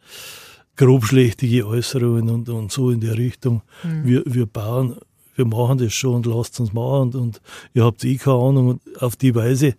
grobschlächtige 0.77 1.67
Äußerungen 1.67 2.29
und, 2.31 2.49
und 2.49 2.73
so 2.73 2.91
in 2.91 3.01
der 3.01 3.17
Richtung. 3.17 3.63
Mhm. 3.83 4.07
Wir, 4.07 4.23
wir 4.27 4.47
bauen, 4.47 4.97
wir 5.35 5.45
machen 5.45 5.79
das 5.79 5.93
schon 5.93 6.17
und 6.17 6.27
lasst 6.27 6.59
uns 6.61 6.73
machen 6.73 7.03
und, 7.03 7.15
und 7.15 7.41
ihr 7.75 7.85
habt 7.85 8.05
eh 8.05 8.17
keine 8.17 8.37
Ahnung. 8.37 8.69
Und 8.69 9.03
auf 9.03 9.17
die 9.17 9.35
Weise 9.35 9.75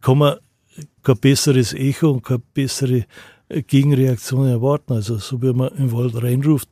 kann 0.00 0.18
man 0.18 0.36
kein 1.02 1.18
besseres 1.18 1.72
Echo 1.72 2.10
und 2.10 2.22
keine 2.22 2.42
bessere 2.52 3.04
äh, 3.48 3.62
Gegenreaktion 3.62 4.46
erwarten. 4.46 4.92
Also 4.92 5.18
so 5.18 5.40
wie 5.42 5.52
man 5.52 5.72
im 5.76 5.92
Wald 5.92 6.22
reinruft, 6.22 6.70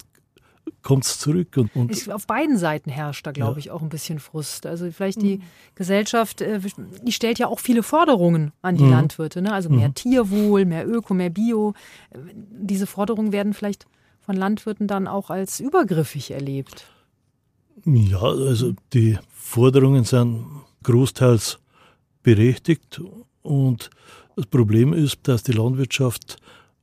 kommt 0.83 1.05
es 1.05 1.19
zurück. 1.19 1.57
Und, 1.57 1.75
und 1.75 1.91
ich, 1.91 2.11
auf 2.13 2.27
beiden 2.27 2.57
Seiten 2.59 2.91
herrscht 2.91 3.27
da, 3.27 3.33
glaube 3.33 3.53
ja. 3.53 3.59
ich, 3.59 3.71
auch 3.71 3.83
ein 3.83 3.89
bisschen 3.89 4.19
Frust. 4.19 4.67
Also 4.67 4.91
vielleicht 4.91 5.23
die 5.23 5.39
mhm. 5.39 5.43
Gesellschaft, 5.75 6.41
äh, 6.41 6.61
die 7.03 7.13
stellt 7.13 7.39
ja 7.39 7.47
auch 7.47 7.61
viele 7.61 7.83
Forderungen 7.83 8.53
an 8.63 8.77
die 8.77 8.85
mhm. 8.85 8.91
Landwirte. 8.91 9.43
Ne? 9.43 9.53
Also 9.53 9.69
mehr 9.69 9.89
mhm. 9.89 9.95
Tierwohl, 9.95 10.65
mehr 10.65 10.89
Öko, 10.89 11.15
mehr 11.15 11.31
Bio. 11.31 11.75
Diese 12.13 12.87
Forderungen 12.87 13.33
werden 13.33 13.55
vielleicht 13.55 13.87
von 14.21 14.37
Landwirten 14.37 14.87
dann 14.87 15.07
auch 15.07 15.31
als 15.31 15.61
übergriffig 15.61 16.31
erlebt. 16.31 16.87
Ja, 17.85 18.21
also 18.21 18.75
die 18.93 19.19
Forderungen 19.33 20.05
sind 20.05 20.45
großteils 20.83 21.59
berechtigt 22.23 23.01
und 23.43 23.91
das 24.37 24.47
Problem 24.47 24.93
ist, 24.93 25.27
dass 25.29 25.43
die 25.43 25.53
Landwirtschaft 25.53 26.37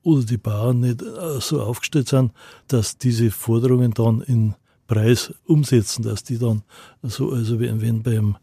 oder 0.08 0.24
die 0.24 0.38
Bauern 0.38 0.80
nicht 0.80 1.02
äh, 1.02 1.42
so 1.42 1.62
aufgestellt 1.62 2.08
sind, 2.08 2.32
dass 2.70 2.98
diese 2.98 3.30
Forderungen 3.30 3.94
dann 3.94 4.22
in 4.22 4.56
Preis 4.88 5.34
umsetzen, 5.46 6.04
dass 6.04 6.24
die 6.24 6.38
dann 6.38 6.64
so, 7.04 7.32
also 7.32 7.60
wenn, 7.60 7.82
wenn 7.82 8.04
beim, 8.04 8.38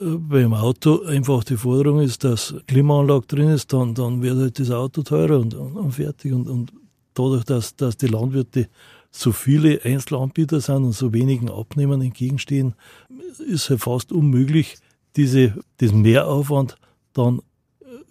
äh, 0.00 0.04
beim 0.16 0.54
Auto 0.54 1.02
einfach 1.02 1.42
die 1.42 1.56
Forderung 1.56 2.00
ist, 2.00 2.22
dass 2.22 2.54
Klimaanlage 2.68 3.26
drin 3.26 3.48
ist, 3.48 3.72
dann, 3.72 3.94
dann 3.94 4.22
wird 4.22 4.38
halt 4.38 4.60
das 4.60 4.70
Auto 4.70 5.02
teurer 5.02 5.40
und, 5.40 5.54
und, 5.54 5.76
und 5.76 5.90
fertig. 5.90 6.32
Und, 6.32 6.48
und 6.48 6.72
dadurch, 7.14 7.42
dass, 7.42 7.74
dass 7.74 7.96
die 7.96 8.06
Landwirte 8.06 8.68
so 9.10 9.32
viele 9.32 9.84
Einzelanbieter 9.84 10.60
sind 10.60 10.84
und 10.84 10.92
so 10.92 11.12
wenigen 11.12 11.50
Abnehmern 11.50 12.00
entgegenstehen, 12.00 12.74
ist 13.44 13.70
halt 13.70 13.80
fast 13.80 14.12
unmöglich, 14.12 14.76
diese, 15.16 15.58
diesen 15.80 16.02
Mehraufwand 16.02 16.76
dann 17.12 17.42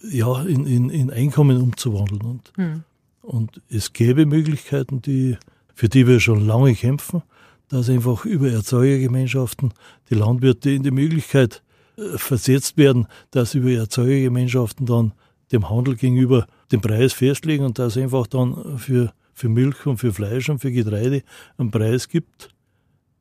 ja, 0.09 0.41
in, 0.43 0.65
in, 0.65 0.89
in 0.89 1.11
Einkommen 1.11 1.61
umzuwandeln. 1.61 2.21
Und, 2.21 2.53
hm. 2.55 2.83
und 3.21 3.61
es 3.69 3.93
gäbe 3.93 4.25
Möglichkeiten, 4.25 5.01
die, 5.01 5.37
für 5.73 5.89
die 5.89 6.07
wir 6.07 6.19
schon 6.19 6.45
lange 6.45 6.73
kämpfen, 6.75 7.21
dass 7.69 7.89
einfach 7.89 8.25
über 8.25 8.51
Erzeugergemeinschaften 8.51 9.73
die 10.09 10.15
Landwirte 10.15 10.71
in 10.71 10.83
die 10.83 10.91
Möglichkeit 10.91 11.63
äh, 11.97 12.17
versetzt 12.17 12.77
werden, 12.77 13.07
dass 13.31 13.55
über 13.55 13.71
Erzeugergemeinschaften 13.71 14.85
dann 14.85 15.13
dem 15.51 15.69
Handel 15.69 15.95
gegenüber 15.95 16.47
den 16.71 16.81
Preis 16.81 17.13
festlegen 17.13 17.65
und 17.65 17.79
dass 17.79 17.97
einfach 17.97 18.27
dann 18.27 18.77
für, 18.77 19.13
für 19.33 19.49
Milch 19.49 19.85
und 19.85 19.97
für 19.97 20.13
Fleisch 20.13 20.49
und 20.49 20.59
für 20.59 20.71
Getreide 20.71 21.23
einen 21.57 21.71
Preis 21.71 22.07
gibt, 22.07 22.49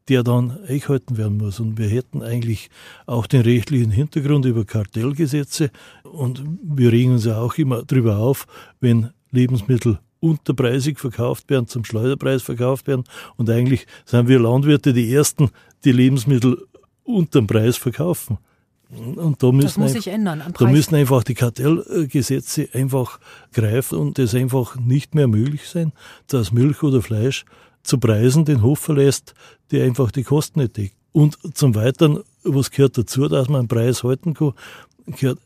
der 0.08 0.22
dann 0.22 0.58
eingehalten 0.66 1.16
werden 1.16 1.38
muss. 1.38 1.60
Und 1.60 1.78
wir 1.78 1.88
hätten 1.88 2.22
eigentlich 2.22 2.70
auch 3.06 3.26
den 3.26 3.42
rechtlichen 3.42 3.90
Hintergrund 3.90 4.44
über 4.44 4.64
Kartellgesetze 4.64 5.70
und 6.12 6.42
wir 6.62 6.92
regen 6.92 7.12
uns 7.12 7.24
ja 7.24 7.40
auch 7.40 7.54
immer 7.54 7.82
drüber 7.82 8.18
auf, 8.18 8.46
wenn 8.80 9.10
Lebensmittel 9.30 9.98
unterpreisig 10.20 10.98
verkauft 10.98 11.48
werden, 11.48 11.66
zum 11.66 11.84
Schleuderpreis 11.84 12.42
verkauft 12.42 12.86
werden. 12.86 13.04
Und 13.36 13.48
eigentlich 13.48 13.86
sind 14.04 14.28
wir 14.28 14.38
Landwirte 14.38 14.92
die 14.92 15.12
Ersten, 15.12 15.50
die 15.84 15.92
Lebensmittel 15.92 16.66
unterm 17.04 17.46
Preis 17.46 17.76
verkaufen. 17.76 18.38
Und 18.90 19.40
da 19.40 19.52
müssen, 19.52 19.86
sich 19.86 20.08
ändern. 20.08 20.42
da 20.58 20.68
müssen 20.68 20.96
einfach 20.96 21.22
die 21.22 21.34
Kartellgesetze 21.34 22.68
einfach 22.72 23.20
greifen 23.52 23.98
und 23.98 24.18
es 24.18 24.34
einfach 24.34 24.76
nicht 24.76 25.14
mehr 25.14 25.28
möglich 25.28 25.68
sein, 25.68 25.92
dass 26.26 26.50
Milch 26.50 26.82
oder 26.82 27.00
Fleisch 27.00 27.44
zu 27.84 27.98
Preisen 27.98 28.44
den 28.44 28.62
Hof 28.62 28.80
verlässt, 28.80 29.34
die 29.70 29.80
einfach 29.80 30.10
die 30.10 30.24
Kosten 30.24 30.60
nicht 30.60 30.76
deckt. 30.76 30.96
Und 31.12 31.38
zum 31.54 31.76
Weiteren, 31.76 32.20
was 32.42 32.70
gehört 32.72 32.98
dazu, 32.98 33.28
dass 33.28 33.48
man 33.48 33.60
einen 33.60 33.68
Preis 33.68 34.02
halten 34.02 34.34
kann, 34.34 34.54
gehört 35.06 35.38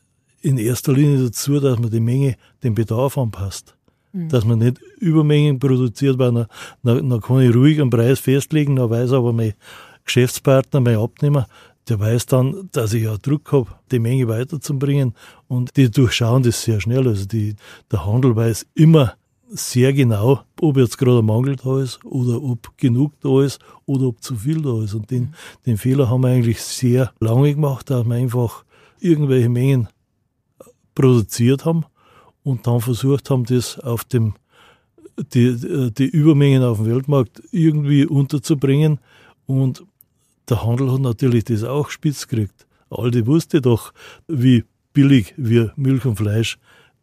in 0.44 0.58
erster 0.58 0.92
Linie 0.92 1.24
dazu, 1.24 1.58
dass 1.58 1.78
man 1.78 1.90
die 1.90 2.00
Menge 2.00 2.36
dem 2.62 2.74
Bedarf 2.74 3.16
anpasst. 3.16 3.74
Mhm. 4.12 4.28
Dass 4.28 4.44
man 4.44 4.58
nicht 4.58 4.78
Übermengen 5.00 5.58
produziert, 5.58 6.18
weil 6.18 6.32
dann, 6.32 6.46
dann, 6.82 7.08
dann 7.08 7.20
kann 7.20 7.40
ich 7.40 7.54
ruhig 7.54 7.80
einen 7.80 7.90
Preis 7.90 8.20
festlegen, 8.20 8.76
dann 8.76 8.90
weiß 8.90 9.12
aber 9.12 9.32
mein 9.32 9.54
Geschäftspartner, 10.04 10.80
mein 10.80 10.98
Abnehmer, 10.98 11.46
der 11.88 11.98
weiß 11.98 12.26
dann, 12.26 12.68
dass 12.72 12.92
ich 12.92 13.04
ja 13.04 13.16
Druck 13.16 13.52
habe, 13.52 13.70
die 13.90 13.98
Menge 13.98 14.28
weiterzubringen 14.28 15.14
und 15.48 15.76
die 15.76 15.90
durchschauen 15.90 16.42
das 16.42 16.62
sehr 16.62 16.80
schnell. 16.80 17.08
Also 17.08 17.26
die, 17.26 17.56
der 17.90 18.04
Handel 18.04 18.36
weiß 18.36 18.66
immer, 18.74 19.14
sehr 19.48 19.92
genau, 19.92 20.40
ob 20.60 20.76
jetzt 20.76 20.98
gerade 20.98 21.20
ein 21.20 21.26
Mangel 21.26 21.56
da 21.56 21.80
ist 21.80 22.04
oder 22.04 22.42
ob 22.42 22.76
genug 22.76 23.12
da 23.20 23.42
ist 23.42 23.60
oder 23.86 24.08
ob 24.08 24.22
zu 24.22 24.36
viel 24.36 24.60
da 24.60 24.82
ist. 24.82 24.94
Und 24.94 25.10
den, 25.10 25.34
den 25.64 25.78
Fehler 25.78 26.10
haben 26.10 26.22
wir 26.22 26.30
eigentlich 26.30 26.60
sehr 26.60 27.12
lange 27.20 27.54
gemacht, 27.54 27.88
dass 27.88 28.04
wir 28.04 28.14
einfach 28.14 28.64
irgendwelche 29.00 29.48
Mengen 29.48 29.88
produziert 30.94 31.64
haben 31.64 31.84
und 32.42 32.66
dann 32.66 32.80
versucht 32.80 33.30
haben, 33.30 33.44
das 33.44 33.78
auf 33.80 34.04
dem, 34.04 34.34
die, 35.16 35.90
die 35.92 36.06
Übermengen 36.06 36.62
auf 36.62 36.78
dem 36.78 36.86
Weltmarkt 36.86 37.42
irgendwie 37.50 38.06
unterzubringen. 38.06 38.98
Und 39.46 39.84
der 40.48 40.64
Handel 40.64 40.92
hat 40.92 41.00
natürlich 41.00 41.44
das 41.44 41.64
auch 41.64 41.90
spitz 41.90 42.28
gekriegt. 42.28 42.66
Aldi 42.90 43.26
wusste 43.26 43.60
doch, 43.60 43.92
wie 44.28 44.64
billig 44.92 45.34
wir 45.36 45.72
Milch 45.76 46.04
und 46.04 46.16
Fleisch 46.16 46.58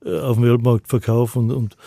äh, 0.05 0.19
auf 0.19 0.37
dem 0.37 0.45
Weltmarkt 0.45 0.87
verkaufen 0.87 1.49
und, 1.49 1.51
und 1.51 1.77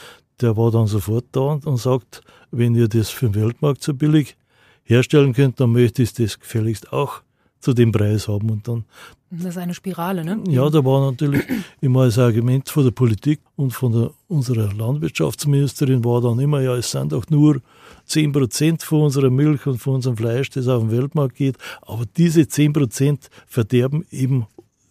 der 0.40 0.56
war 0.56 0.70
dann 0.70 0.86
sofort 0.86 1.26
da 1.32 1.40
und, 1.40 1.66
und 1.66 1.76
sagt, 1.78 2.22
wenn 2.50 2.74
ihr 2.74 2.88
das 2.88 3.10
für 3.10 3.28
den 3.28 3.34
Weltmarkt 3.34 3.82
so 3.82 3.94
billig 3.94 4.36
herstellen 4.82 5.32
könnt, 5.32 5.60
dann 5.60 5.72
möchte 5.72 6.02
ich 6.02 6.12
das 6.12 6.38
gefälligst 6.38 6.92
auch 6.92 7.22
zu 7.64 7.72
dem 7.72 7.92
Preis 7.92 8.28
haben. 8.28 8.50
Und 8.50 8.68
dann, 8.68 8.84
das 9.30 9.46
ist 9.46 9.58
eine 9.58 9.72
Spirale, 9.72 10.22
ne? 10.22 10.38
Ja, 10.48 10.68
da 10.68 10.84
war 10.84 11.10
natürlich 11.10 11.42
immer 11.80 12.04
das 12.04 12.18
Argument 12.18 12.68
von 12.68 12.84
der 12.84 12.90
Politik 12.90 13.40
und 13.56 13.72
von 13.72 13.92
der, 13.92 14.10
unserer 14.28 14.70
Landwirtschaftsministerin 14.74 16.04
war 16.04 16.20
dann 16.20 16.38
immer, 16.40 16.60
ja, 16.60 16.76
es 16.76 16.90
sind 16.90 17.12
doch 17.12 17.26
nur 17.30 17.62
10 18.04 18.32
Prozent 18.32 18.82
von 18.82 19.04
unserer 19.04 19.30
Milch 19.30 19.66
und 19.66 19.78
von 19.78 19.94
unserem 19.94 20.18
Fleisch, 20.18 20.50
das 20.50 20.68
auf 20.68 20.82
den 20.82 20.90
Weltmarkt 20.90 21.36
geht. 21.36 21.56
Aber 21.80 22.04
diese 22.18 22.46
10 22.46 22.74
Prozent 22.74 23.30
verderben 23.46 24.04
eben 24.10 24.46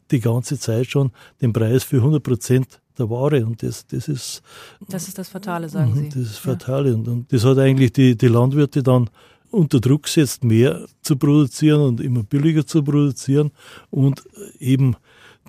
die 0.09 0.19
ganze 0.19 0.57
Zeit 0.57 0.87
schon 0.87 1.11
den 1.41 1.53
Preis 1.53 1.83
für 1.83 1.97
100 1.97 2.23
Prozent 2.23 2.81
der 2.97 3.07
Ware. 3.07 3.45
Und 3.45 3.61
das, 3.61 3.85
das 3.85 4.07
ist. 4.07 4.41
Das 4.89 5.07
ist 5.07 5.19
das 5.19 5.29
Fatale, 5.29 5.69
sagen 5.69 5.91
mhm, 5.91 5.95
Sie. 5.95 6.09
Das 6.09 6.17
ist 6.17 6.37
Fatale. 6.37 6.89
Ja. 6.89 6.95
Und, 6.95 7.07
und, 7.07 7.31
das 7.31 7.45
hat 7.45 7.59
eigentlich 7.59 7.93
die, 7.93 8.17
die 8.17 8.27
Landwirte 8.27 8.81
dann 8.81 9.11
unter 9.53 9.79
Druck 9.79 10.03
gesetzt, 10.03 10.43
mehr 10.43 10.85
zu 11.01 11.15
produzieren 11.15 11.81
und 11.81 12.01
immer 12.01 12.23
billiger 12.23 12.65
zu 12.65 12.83
produzieren 12.83 13.51
und 13.91 14.23
eben 14.59 14.95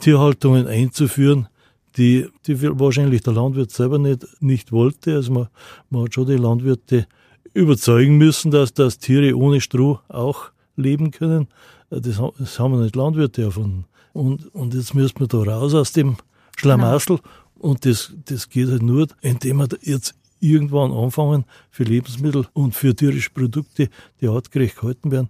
Tierhaltungen 0.01 0.67
einzuführen, 0.67 1.49
die, 1.97 2.27
die 2.47 2.61
wahrscheinlich 2.79 3.23
der 3.23 3.33
Landwirt 3.33 3.71
selber 3.71 3.99
nicht, 3.99 4.27
nicht 4.41 4.73
wollte. 4.73 5.15
Also 5.15 5.33
man, 5.33 5.49
man 5.91 6.05
hat 6.05 6.15
schon 6.15 6.27
die 6.27 6.37
Landwirte 6.37 7.07
überzeugen 7.55 8.19
müssen, 8.19 8.51
dass, 8.51 8.75
dass 8.75 8.99
Tiere 8.99 9.37
ohne 9.37 9.61
Stroh 9.61 10.01
auch 10.09 10.51
leben 10.77 11.11
können. 11.11 11.49
Das, 11.89 12.21
das 12.39 12.59
haben 12.59 12.73
wir 12.73 12.83
nicht 12.83 12.97
Landwirte 12.97 13.43
erfunden. 13.43 13.85
Und, 14.13 14.55
und 14.55 14.75
jetzt 14.75 14.95
müssen 14.95 15.21
wir 15.21 15.29
da 15.29 15.39
raus 15.39 15.75
aus 15.75 15.93
dem 15.93 16.17
Schlamassel. 16.57 17.17
Genau. 17.17 17.29
Und 17.55 17.87
das, 17.87 18.13
das 18.27 18.51
geht 18.51 18.69
halt 18.69 18.83
nur, 18.83 19.07
indem 19.23 19.59
wir 19.59 19.69
jetzt 19.83 20.15
irgendwann 20.45 20.93
anfangen, 20.93 21.45
für 21.71 21.85
Lebensmittel 21.85 22.47
und 22.53 22.75
für 22.75 22.95
tierische 22.95 23.31
Produkte, 23.31 23.89
die 24.21 24.29
artgerecht 24.29 24.77
gehalten 24.77 25.11
werden, 25.11 25.29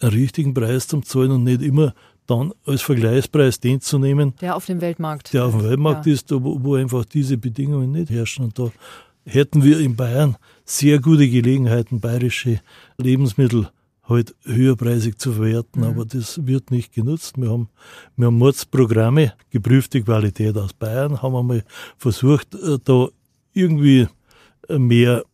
einen 0.00 0.12
richtigen 0.12 0.54
Preis 0.54 0.88
zu 0.88 1.00
zahlen 1.00 1.32
und 1.32 1.44
nicht 1.44 1.62
immer 1.62 1.94
dann 2.26 2.52
als 2.64 2.82
Vergleichspreis 2.82 3.60
den 3.60 3.80
zu 3.80 3.98
nehmen, 3.98 4.34
der 4.40 4.56
auf 4.56 4.66
dem 4.66 4.80
Weltmarkt, 4.80 5.32
der 5.34 5.44
auf 5.44 5.52
dem 5.52 5.62
Weltmarkt 5.62 6.06
ja. 6.06 6.12
ist, 6.12 6.30
wo, 6.32 6.62
wo 6.62 6.74
einfach 6.74 7.04
diese 7.04 7.36
Bedingungen 7.36 7.92
nicht 7.92 8.10
herrschen. 8.10 8.46
Und 8.46 8.58
da 8.58 8.70
hätten 9.26 9.62
wir 9.62 9.78
in 9.78 9.96
Bayern 9.96 10.36
sehr 10.64 11.00
gute 11.00 11.28
Gelegenheiten, 11.28 12.00
bayerische 12.00 12.60
Lebensmittel 12.96 13.68
halt 14.06 14.34
höherpreisig 14.44 15.18
zu 15.18 15.32
verwerten, 15.32 15.80
mhm. 15.80 15.88
aber 15.88 16.04
das 16.04 16.46
wird 16.46 16.70
nicht 16.70 16.92
genutzt. 16.92 17.38
Wir 17.38 17.50
haben, 17.50 17.68
wir 18.16 18.26
haben 18.26 18.38
Mordsprogramme, 18.38 19.32
geprüfte 19.50 20.02
Qualität 20.02 20.56
aus 20.56 20.72
Bayern, 20.74 21.22
haben 21.22 21.36
einmal 21.36 21.64
versucht, 21.96 22.54
äh, 22.54 22.78
da 22.84 23.08
irgendwie 23.54 24.06
äh, 24.68 24.78
mehr 24.78 25.24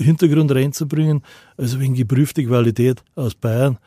Hintergrund 0.00 0.52
reinzubringen. 0.52 1.22
Also 1.56 1.80
wenn 1.80 1.94
geprüfte 1.94 2.44
Qualität 2.44 3.02
aus 3.14 3.34
Bayern 3.34 3.78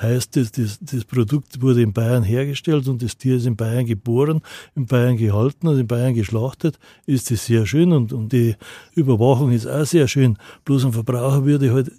heißt 0.00 0.36
das, 0.36 0.50
das, 0.50 0.78
das 0.80 1.04
Produkt 1.04 1.62
wurde 1.62 1.80
in 1.80 1.92
Bayern 1.92 2.24
hergestellt 2.24 2.88
und 2.88 3.00
das 3.00 3.16
Tier 3.16 3.36
ist 3.36 3.46
in 3.46 3.54
Bayern 3.54 3.86
geboren, 3.86 4.40
in 4.74 4.86
Bayern 4.86 5.16
gehalten 5.16 5.68
und 5.68 5.78
in 5.78 5.86
Bayern 5.86 6.14
geschlachtet, 6.14 6.80
ist 7.06 7.30
das 7.30 7.46
sehr 7.46 7.64
schön 7.64 7.92
und, 7.92 8.12
und 8.12 8.32
die 8.32 8.56
Überwachung 8.94 9.52
ist 9.52 9.68
auch 9.68 9.84
sehr 9.84 10.08
schön. 10.08 10.36
Bloß 10.64 10.86
ein 10.86 10.92
Verbraucher 10.92 11.44
würde 11.44 11.72
halt 11.72 11.92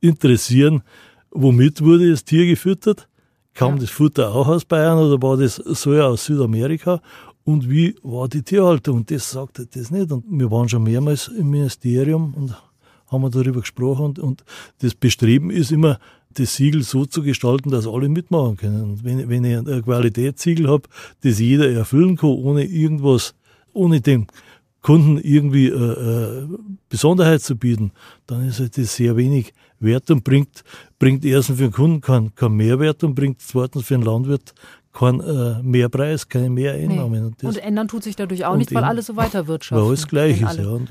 interessieren, 0.00 0.82
Womit 1.30 1.82
wurde 1.82 2.10
das 2.10 2.24
Tier 2.24 2.46
gefüttert? 2.46 3.08
Kam 3.54 3.74
ja. 3.74 3.80
das 3.80 3.90
Futter 3.90 4.32
auch 4.32 4.48
aus 4.48 4.64
Bayern 4.64 4.98
oder 4.98 5.20
war 5.22 5.36
das 5.36 5.56
Soja 5.56 6.06
aus 6.06 6.24
Südamerika? 6.24 7.00
Und 7.50 7.68
wie 7.68 7.96
war 8.04 8.28
die 8.28 8.42
Tierhaltung? 8.42 8.98
Und 8.98 9.10
das 9.10 9.28
sagte 9.30 9.66
das 9.66 9.90
nicht. 9.90 10.12
Und 10.12 10.24
wir 10.28 10.50
waren 10.52 10.68
schon 10.68 10.84
mehrmals 10.84 11.26
im 11.26 11.50
Ministerium 11.50 12.32
und 12.34 12.54
haben 13.08 13.28
darüber 13.30 13.60
gesprochen. 13.60 14.04
Und, 14.04 14.18
und 14.20 14.44
das 14.78 14.94
Bestreben 14.94 15.50
ist 15.50 15.72
immer, 15.72 15.98
das 16.34 16.54
Siegel 16.54 16.84
so 16.84 17.06
zu 17.06 17.22
gestalten, 17.22 17.70
dass 17.70 17.88
alle 17.88 18.08
mitmachen 18.08 18.56
können. 18.56 18.82
Und 18.84 19.04
wenn, 19.04 19.28
wenn 19.28 19.44
ich 19.44 19.56
ein 19.56 19.82
Qualitätssiegel 19.82 20.68
habe, 20.68 20.88
das 21.22 21.40
jeder 21.40 21.68
erfüllen 21.68 22.16
kann, 22.16 22.30
ohne 22.30 22.64
irgendwas, 22.64 23.34
ohne 23.72 24.00
dem 24.00 24.28
Kunden 24.80 25.18
irgendwie 25.18 25.66
äh, 25.66 25.74
äh, 25.74 26.46
Besonderheit 26.88 27.42
zu 27.42 27.56
bieten, 27.56 27.90
dann 28.26 28.46
ist 28.46 28.60
halt 28.60 28.78
das 28.78 28.94
sehr 28.94 29.16
wenig 29.16 29.52
wert 29.80 30.08
und 30.10 30.22
bringt, 30.22 30.62
bringt 31.00 31.24
erstens 31.24 31.58
für 31.58 31.64
den 31.64 31.72
Kunden 31.72 32.00
keinen 32.00 32.34
kein 32.34 32.52
Mehrwert 32.52 33.02
und 33.02 33.14
bringt 33.16 33.40
zweitens 33.42 33.86
für 33.86 33.94
den 33.94 34.04
Landwirt 34.04 34.54
kein 34.92 35.20
äh, 35.20 35.62
Mehrpreis, 35.62 36.28
keine 36.28 36.50
Mehreinnahmen. 36.50 37.34
Nee. 37.40 37.46
Und, 37.46 37.56
und, 37.56 37.58
ändern 37.58 37.88
tut 37.88 38.02
sich 38.02 38.16
dadurch 38.16 38.44
auch 38.44 38.56
nicht, 38.56 38.74
weil 38.74 38.84
alles 38.84 39.06
so 39.06 39.16
weiter 39.16 39.46
wirtschaften. 39.46 39.82
Weil 39.82 39.88
alles 39.88 40.08
gleich 40.08 40.42
ist, 40.42 40.58
ja. 40.58 40.68
Und, 40.68 40.88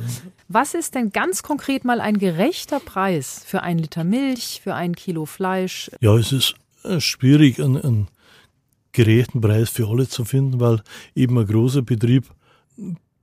Was 0.48 0.74
ist 0.74 0.96
denn 0.96 1.12
ganz 1.12 1.44
konkret 1.44 1.84
mal 1.84 2.00
ein 2.00 2.18
gerechter 2.18 2.80
Preis 2.80 3.44
für 3.46 3.62
ein 3.62 3.78
Liter 3.78 4.04
Milch, 4.04 4.62
für 4.64 4.74
ein 4.74 4.96
Kilo 4.96 5.26
Fleisch? 5.26 5.92
Ja, 6.00 6.16
es 6.16 6.32
ist 6.32 6.56
äh, 6.84 7.00
schwierig, 7.02 7.62
einen, 7.62 7.78
einen 7.78 8.08
gerechten 8.94 9.42
Preis 9.42 9.70
für 9.70 9.88
alle 9.90 10.08
zu 10.08 10.24
finden, 10.24 10.60
weil 10.60 10.82
eben 11.14 11.38
ein 11.38 11.46
großer 11.46 11.82
Betrieb 11.82 12.26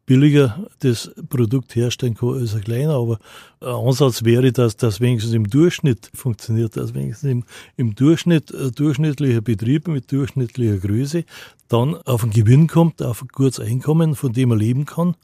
billiger 0.07 0.67
das 0.79 1.11
Produkt 1.29 1.75
herstellen 1.75 2.15
kann 2.15 2.41
als 2.41 2.55
ein 2.55 2.63
kleiner. 2.63 2.95
Aber 2.95 3.19
ein 3.61 3.69
Ansatz 3.69 4.25
wäre, 4.25 4.53
dass 4.53 4.77
das 4.77 5.01
wenigstens 5.01 5.35
im 5.35 5.49
Durchschnitt 5.49 6.11
funktioniert, 6.15 6.77
dass 6.77 6.95
wenigstens 6.95 7.31
im, 7.31 7.45
im 7.77 7.95
Durchschnitt 7.95 8.55
ein 8.55 8.73
durchschnittlicher 8.73 9.41
Betrieb 9.41 9.89
mit 9.89 10.11
durchschnittlicher 10.11 10.79
Größe 10.79 11.25
dann 11.69 11.97
auf 11.97 12.23
einen 12.23 12.33
Gewinn 12.33 12.69
kommt, 12.69 13.03
auf 13.03 13.23
ein 13.23 13.29
gutes 13.29 13.61
Einkommen, 13.61 14.15
von 14.15 14.33
dem 14.33 14.53
er 14.53 14.57
leben 14.57 14.87
kann, 14.87 15.17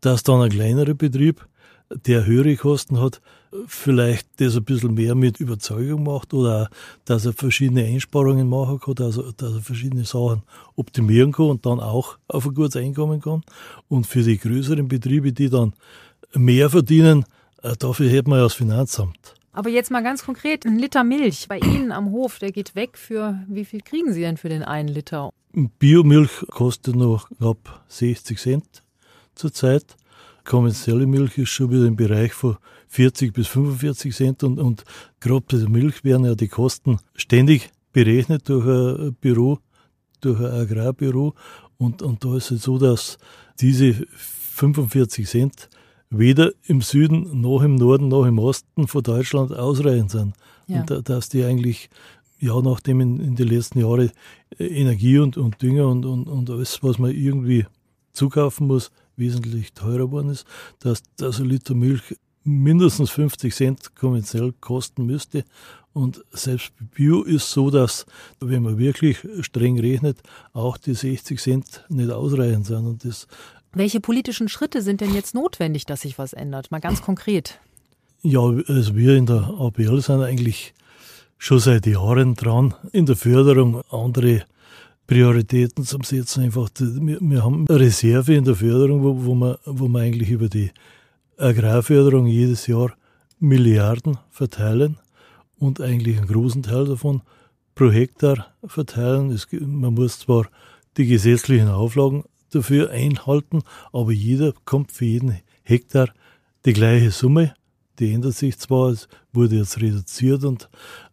dass 0.00 0.22
dann 0.22 0.40
ein 0.40 0.50
kleinerer 0.50 0.94
Betrieb, 0.94 1.46
der 1.90 2.24
höhere 2.24 2.56
Kosten 2.56 3.00
hat, 3.00 3.20
vielleicht 3.66 4.28
das 4.40 4.56
ein 4.56 4.64
bisschen 4.64 4.94
mehr 4.94 5.14
mit 5.14 5.40
Überzeugung 5.40 6.04
macht 6.04 6.34
oder 6.34 6.68
dass 7.04 7.26
er 7.26 7.32
verschiedene 7.32 7.84
Einsparungen 7.84 8.48
machen 8.48 8.80
kann, 8.80 8.94
dass 8.94 9.16
er, 9.16 9.32
dass 9.36 9.54
er 9.54 9.60
verschiedene 9.60 10.04
Sachen 10.04 10.42
optimieren 10.76 11.32
kann 11.32 11.46
und 11.46 11.66
dann 11.66 11.80
auch 11.80 12.18
auf 12.28 12.46
ein 12.46 12.54
gutes 12.54 12.76
Einkommen 12.76 13.20
kann. 13.20 13.42
Und 13.88 14.06
für 14.06 14.22
die 14.22 14.38
größeren 14.38 14.88
Betriebe, 14.88 15.32
die 15.32 15.48
dann 15.48 15.72
mehr 16.34 16.70
verdienen, 16.70 17.24
äh, 17.62 17.76
dafür 17.76 18.08
hätte 18.08 18.30
man 18.30 18.38
ja 18.38 18.44
das 18.44 18.54
Finanzamt. 18.54 19.34
Aber 19.52 19.70
jetzt 19.70 19.90
mal 19.90 20.02
ganz 20.02 20.22
konkret, 20.22 20.66
ein 20.66 20.78
Liter 20.78 21.02
Milch 21.02 21.46
bei 21.48 21.58
Ihnen 21.58 21.90
am 21.90 22.10
Hof, 22.10 22.38
der 22.38 22.52
geht 22.52 22.74
weg 22.74 22.98
für, 22.98 23.40
wie 23.48 23.64
viel 23.64 23.80
kriegen 23.80 24.12
Sie 24.12 24.20
denn 24.20 24.36
für 24.36 24.50
den 24.50 24.62
einen 24.62 24.88
Liter? 24.88 25.30
Biomilch 25.52 26.44
kostet 26.50 26.94
noch 26.94 27.30
knapp 27.30 27.82
60 27.88 28.38
Cent 28.38 28.82
zurzeit. 29.34 29.96
Kommerzielle 30.44 31.06
Milch 31.06 31.38
ist 31.38 31.48
schon 31.48 31.70
wieder 31.70 31.86
im 31.86 31.96
Bereich 31.96 32.34
von 32.34 32.58
40 32.88 33.32
bis 33.32 33.48
45 33.48 34.14
Cent 34.14 34.42
und, 34.44 34.58
und 34.58 34.84
gerade 35.20 35.44
bei 35.48 35.58
der 35.58 35.68
Milch 35.68 36.04
werden 36.04 36.24
ja 36.24 36.34
die 36.34 36.48
Kosten 36.48 36.98
ständig 37.14 37.70
berechnet 37.92 38.48
durch 38.48 38.66
ein 38.66 39.14
Büro, 39.14 39.58
durch 40.20 40.40
ein 40.40 40.46
Agrarbüro 40.46 41.34
und, 41.78 42.02
und 42.02 42.24
da 42.24 42.36
ist 42.36 42.50
es 42.50 42.62
so, 42.62 42.78
dass 42.78 43.18
diese 43.60 44.06
45 44.54 45.28
Cent 45.28 45.68
weder 46.10 46.52
im 46.64 46.80
Süden 46.80 47.40
noch 47.40 47.62
im 47.62 47.74
Norden 47.74 48.08
noch 48.08 48.24
im 48.24 48.38
Osten 48.38 48.86
von 48.86 49.02
Deutschland 49.02 49.52
ausreichend 49.52 50.10
sind. 50.10 50.34
Ja. 50.66 50.80
Und 50.80 51.08
dass 51.08 51.28
die 51.28 51.44
eigentlich, 51.44 51.90
ja, 52.38 52.60
nachdem 52.60 53.00
in, 53.00 53.20
in 53.20 53.36
den 53.36 53.48
letzten 53.48 53.80
Jahren 53.80 54.10
Energie 54.58 55.18
und, 55.18 55.36
und 55.36 55.60
Dünger 55.62 55.88
und, 55.88 56.06
und, 56.06 56.28
und 56.28 56.50
alles, 56.50 56.82
was 56.82 56.98
man 56.98 57.10
irgendwie 57.10 57.66
zukaufen 58.12 58.66
muss, 58.66 58.90
wesentlich 59.16 59.72
teurer 59.72 60.06
geworden 60.06 60.30
ist, 60.30 60.46
dass, 60.80 61.02
dass 61.16 61.40
ein 61.40 61.46
Liter 61.46 61.74
Milch 61.74 62.16
mindestens 62.46 63.10
50 63.10 63.54
Cent 63.54 63.94
kommerziell 63.96 64.52
kosten 64.60 65.06
müsste. 65.06 65.44
Und 65.92 66.24
selbst 66.30 66.72
Bio 66.94 67.22
ist 67.22 67.50
so, 67.50 67.70
dass, 67.70 68.06
wenn 68.40 68.62
man 68.62 68.78
wirklich 68.78 69.18
streng 69.40 69.80
rechnet, 69.80 70.18
auch 70.52 70.76
die 70.76 70.94
60 70.94 71.40
Cent 71.40 71.84
nicht 71.88 72.10
ausreichend 72.10 72.66
sind. 72.66 72.86
Und 72.86 73.04
das 73.04 73.26
Welche 73.72 74.00
politischen 74.00 74.48
Schritte 74.48 74.82
sind 74.82 75.00
denn 75.00 75.14
jetzt 75.14 75.34
notwendig, 75.34 75.86
dass 75.86 76.02
sich 76.02 76.18
was 76.18 76.32
ändert? 76.32 76.70
Mal 76.70 76.80
ganz 76.80 77.02
konkret. 77.02 77.58
Ja, 78.22 78.40
also 78.40 78.94
wir 78.94 79.16
in 79.16 79.26
der 79.26 79.54
APL 79.58 80.00
sind 80.00 80.22
eigentlich 80.22 80.74
schon 81.38 81.60
seit 81.60 81.86
Jahren 81.86 82.34
dran, 82.34 82.74
in 82.92 83.06
der 83.06 83.16
Förderung 83.16 83.82
andere 83.90 84.42
Prioritäten 85.06 85.84
zu 85.84 85.98
setzen. 86.02 86.42
Einfach, 86.42 86.68
wir, 86.78 87.18
wir 87.20 87.44
haben 87.44 87.66
eine 87.68 87.80
Reserve 87.80 88.34
in 88.34 88.44
der 88.44 88.56
Förderung, 88.56 89.02
wo, 89.02 89.24
wo, 89.24 89.34
man, 89.34 89.56
wo 89.64 89.88
man 89.88 90.02
eigentlich 90.02 90.30
über 90.30 90.48
die 90.48 90.70
Agrarförderung 91.38 92.26
jedes 92.26 92.66
Jahr 92.66 92.96
Milliarden 93.38 94.18
verteilen 94.30 94.96
und 95.58 95.80
eigentlich 95.80 96.16
einen 96.16 96.28
großen 96.28 96.62
Teil 96.62 96.86
davon 96.86 97.22
pro 97.74 97.90
Hektar 97.90 98.54
verteilen. 98.64 99.30
Es, 99.30 99.46
man 99.52 99.94
muss 99.94 100.20
zwar 100.20 100.48
die 100.96 101.06
gesetzlichen 101.06 101.68
Auflagen 101.68 102.24
dafür 102.50 102.90
einhalten, 102.90 103.62
aber 103.92 104.12
jeder 104.12 104.54
kommt 104.64 104.92
für 104.92 105.04
jeden 105.04 105.38
Hektar 105.62 106.08
die 106.64 106.72
gleiche 106.72 107.10
Summe. 107.10 107.54
Die 107.98 108.12
ändert 108.12 108.34
sich 108.34 108.58
zwar, 108.58 108.90
es 108.90 109.08
wurde 109.32 109.56
jetzt 109.56 109.80
reduziert, 109.80 110.44
und, 110.44 110.70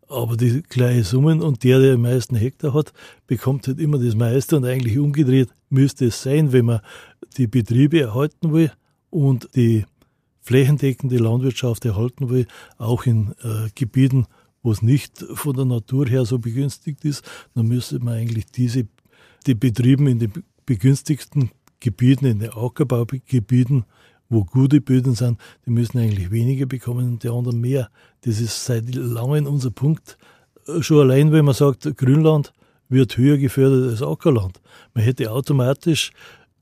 aber 0.08 0.38
die 0.38 0.64
gleiche 0.64 1.04
Summen 1.04 1.42
und 1.42 1.64
der, 1.64 1.80
der 1.80 1.96
am 1.96 2.02
meisten 2.02 2.36
Hektar 2.36 2.74
hat, 2.74 2.94
bekommt 3.28 3.68
halt 3.68 3.80
immer 3.80 4.00
das 4.00 4.16
meiste 4.16 4.56
und 4.56 4.66
eigentlich 4.66 4.98
umgedreht 4.98 5.50
müsste 5.70 6.06
es 6.06 6.22
sein, 6.22 6.54
wenn 6.54 6.66
man 6.66 6.82
die 7.38 7.48
Betriebe 7.48 8.00
erhalten 8.00 8.54
will 8.54 8.72
und 9.10 9.50
die 9.56 9.86
flächendeckende 10.44 11.18
Landwirtschaft 11.18 11.86
erhalten 11.86 12.30
will, 12.30 12.46
auch 12.78 13.06
in 13.06 13.34
äh, 13.44 13.70
Gebieten, 13.74 14.28
wo 14.62 14.72
es 14.72 14.82
nicht 14.82 15.26
von 15.34 15.56
der 15.56 15.66
Natur 15.66 16.08
her 16.08 16.26
so 16.26 16.40
begünstigt 16.40 17.04
ist, 17.06 17.24
dann 17.56 17.68
müsste 17.68 18.00
man 18.00 18.16
eigentlich 18.16 18.46
diese, 18.46 18.88
die 19.48 19.56
Betrieben 19.56 20.08
in 20.08 20.20
den 20.20 20.32
begünstigten 20.66 21.52
Gebieten, 21.80 22.26
in 22.26 22.40
den 22.40 22.52
Ackerbaugebieten, 22.52 23.86
wo 24.30 24.46
gute 24.46 24.82
Böden 24.82 25.16
sind, 25.16 25.40
die 25.66 25.72
müssen 25.72 26.00
eigentlich 26.00 26.32
weniger 26.32 26.66
bekommen 26.66 27.08
und 27.08 27.24
die 27.24 27.30
anderen 27.30 27.60
mehr. 27.60 27.90
Das 28.22 28.40
ist 28.40 28.66
seit 28.66 28.94
langem 28.96 29.46
unser 29.48 29.72
Punkt. 29.72 30.18
Äh, 30.68 30.82
schon 30.82 31.00
allein, 31.00 31.32
wenn 31.32 31.46
man 31.46 31.54
sagt, 31.54 31.98
Grünland 31.98 32.54
wird 32.90 33.18
höher 33.18 33.38
gefördert 33.38 33.92
als 33.92 34.02
Ackerland. 34.02 34.62
Man 34.94 35.04
hätte 35.04 35.32
automatisch 35.32 36.12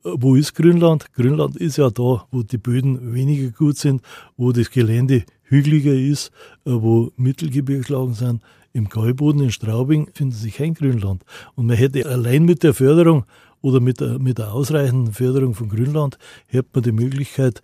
wo 0.04 0.36
ist 0.36 0.56
Grünland? 0.56 1.14
Grünland 1.14 1.56
ist 1.58 1.78
ja 1.78 1.90
da, 1.90 2.26
wo 2.32 2.44
die 2.44 2.58
Böden 2.58 3.14
weniger 3.14 3.52
gut 3.52 3.78
sind, 3.78 4.02
wo 4.38 4.52
das 4.52 4.72
Gelände 4.72 5.24
hügeliger 5.44 5.94
ist, 5.94 6.32
äh, 6.66 6.72
wo 6.72 7.12
Mittelgebirgslagen 7.18 8.14
sind. 8.14 8.42
Im 8.74 8.88
Gäuboden 8.88 9.42
in 9.42 9.52
Straubing 9.52 10.10
findet 10.14 10.40
sich 10.40 10.56
kein 10.56 10.74
Grünland. 10.74 11.24
Und 11.56 11.68
man 11.68 11.76
hätte 11.76 12.06
allein 12.08 12.46
mit 12.46 12.64
der 12.64 12.74
Förderung 12.74 13.26
oder 13.62 13.80
mit 13.80 14.00
der, 14.00 14.18
mit 14.18 14.38
der 14.38 14.54
ausreichenden 14.54 15.14
Förderung 15.14 15.54
von 15.54 15.70
Grünland, 15.70 16.18
hätte 16.48 16.70
man 16.74 16.84
die 16.84 16.94
Möglichkeit, 16.94 17.62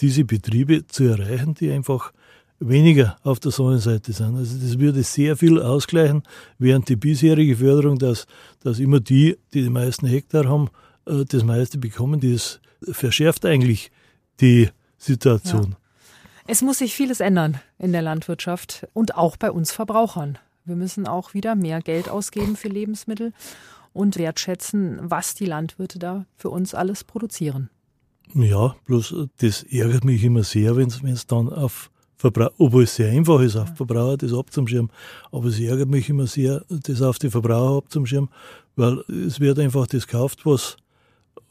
diese 0.00 0.24
Betriebe 0.24 0.86
zu 0.86 1.04
erreichen, 1.04 1.54
die 1.54 1.70
einfach 1.70 2.12
weniger 2.60 3.16
auf 3.22 3.38
der 3.38 3.52
Sonnenseite 3.52 4.12
sind. 4.12 4.36
Also 4.36 4.58
das 4.58 4.78
würde 4.80 5.02
sehr 5.04 5.36
viel 5.36 5.62
ausgleichen, 5.62 6.22
während 6.58 6.88
die 6.88 6.96
bisherige 6.96 7.56
Förderung, 7.56 7.98
dass, 7.98 8.26
dass 8.60 8.80
immer 8.80 8.98
die, 8.98 9.36
die 9.54 9.62
die 9.62 9.70
meisten 9.70 10.06
Hektar 10.06 10.48
haben, 10.48 10.66
äh, 10.66 10.87
das 11.28 11.44
meiste 11.44 11.78
bekommen. 11.78 12.20
Das 12.20 12.60
verschärft 12.82 13.44
eigentlich 13.44 13.90
die 14.40 14.70
Situation. 14.98 15.70
Ja. 15.70 15.76
Es 16.46 16.62
muss 16.62 16.78
sich 16.78 16.94
vieles 16.94 17.20
ändern 17.20 17.60
in 17.78 17.92
der 17.92 18.02
Landwirtschaft 18.02 18.86
und 18.94 19.16
auch 19.16 19.36
bei 19.36 19.50
uns 19.50 19.70
Verbrauchern. 19.70 20.38
Wir 20.64 20.76
müssen 20.76 21.06
auch 21.06 21.34
wieder 21.34 21.54
mehr 21.54 21.80
Geld 21.80 22.08
ausgeben 22.08 22.56
für 22.56 22.68
Lebensmittel 22.68 23.32
und 23.92 24.16
wertschätzen, 24.16 24.98
was 25.02 25.34
die 25.34 25.46
Landwirte 25.46 25.98
da 25.98 26.26
für 26.36 26.50
uns 26.50 26.74
alles 26.74 27.04
produzieren. 27.04 27.70
Ja, 28.34 28.76
bloß 28.86 29.12
äh, 29.12 29.26
das 29.38 29.62
ärgert 29.62 30.04
mich 30.04 30.22
immer 30.24 30.42
sehr, 30.42 30.76
wenn 30.76 30.88
es 30.88 31.26
dann 31.26 31.48
auf 31.48 31.90
Verbraucher, 32.16 32.52
obwohl 32.58 32.82
es 32.82 32.96
sehr 32.96 33.10
einfach 33.10 33.40
ist, 33.40 33.56
auf 33.56 33.76
Verbraucher 33.76 34.16
das 34.16 34.34
abzuschirmen, 34.34 34.90
aber 35.30 35.46
es 35.46 35.60
ärgert 35.60 35.88
mich 35.88 36.08
immer 36.08 36.26
sehr, 36.26 36.64
das 36.68 37.00
auf 37.00 37.18
die 37.18 37.30
Verbraucher 37.30 37.78
abzuschirmen, 37.78 38.28
weil 38.76 38.98
es 39.08 39.38
wird 39.40 39.58
einfach 39.58 39.86
das 39.86 40.06
gekauft, 40.06 40.44
was 40.44 40.76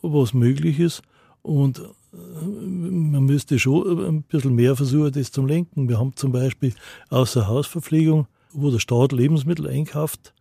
was 0.01 0.33
möglich 0.33 0.79
ist. 0.79 1.01
Und 1.41 1.79
äh, 1.79 2.45
man 2.45 3.25
müsste 3.25 3.59
schon 3.59 4.05
ein 4.05 4.23
bisschen 4.23 4.55
mehr 4.55 4.75
versuchen, 4.75 5.11
das 5.11 5.31
zu 5.31 5.45
lenken. 5.45 5.87
Wir 5.87 5.99
haben 5.99 6.15
zum 6.15 6.31
Beispiel 6.31 6.73
außer 7.09 7.47
Hausverpflegung, 7.47 8.27
wo 8.53 8.71
der 8.71 8.79
Staat 8.79 9.11
Lebensmittel 9.11 9.67
einkauft 9.67 10.33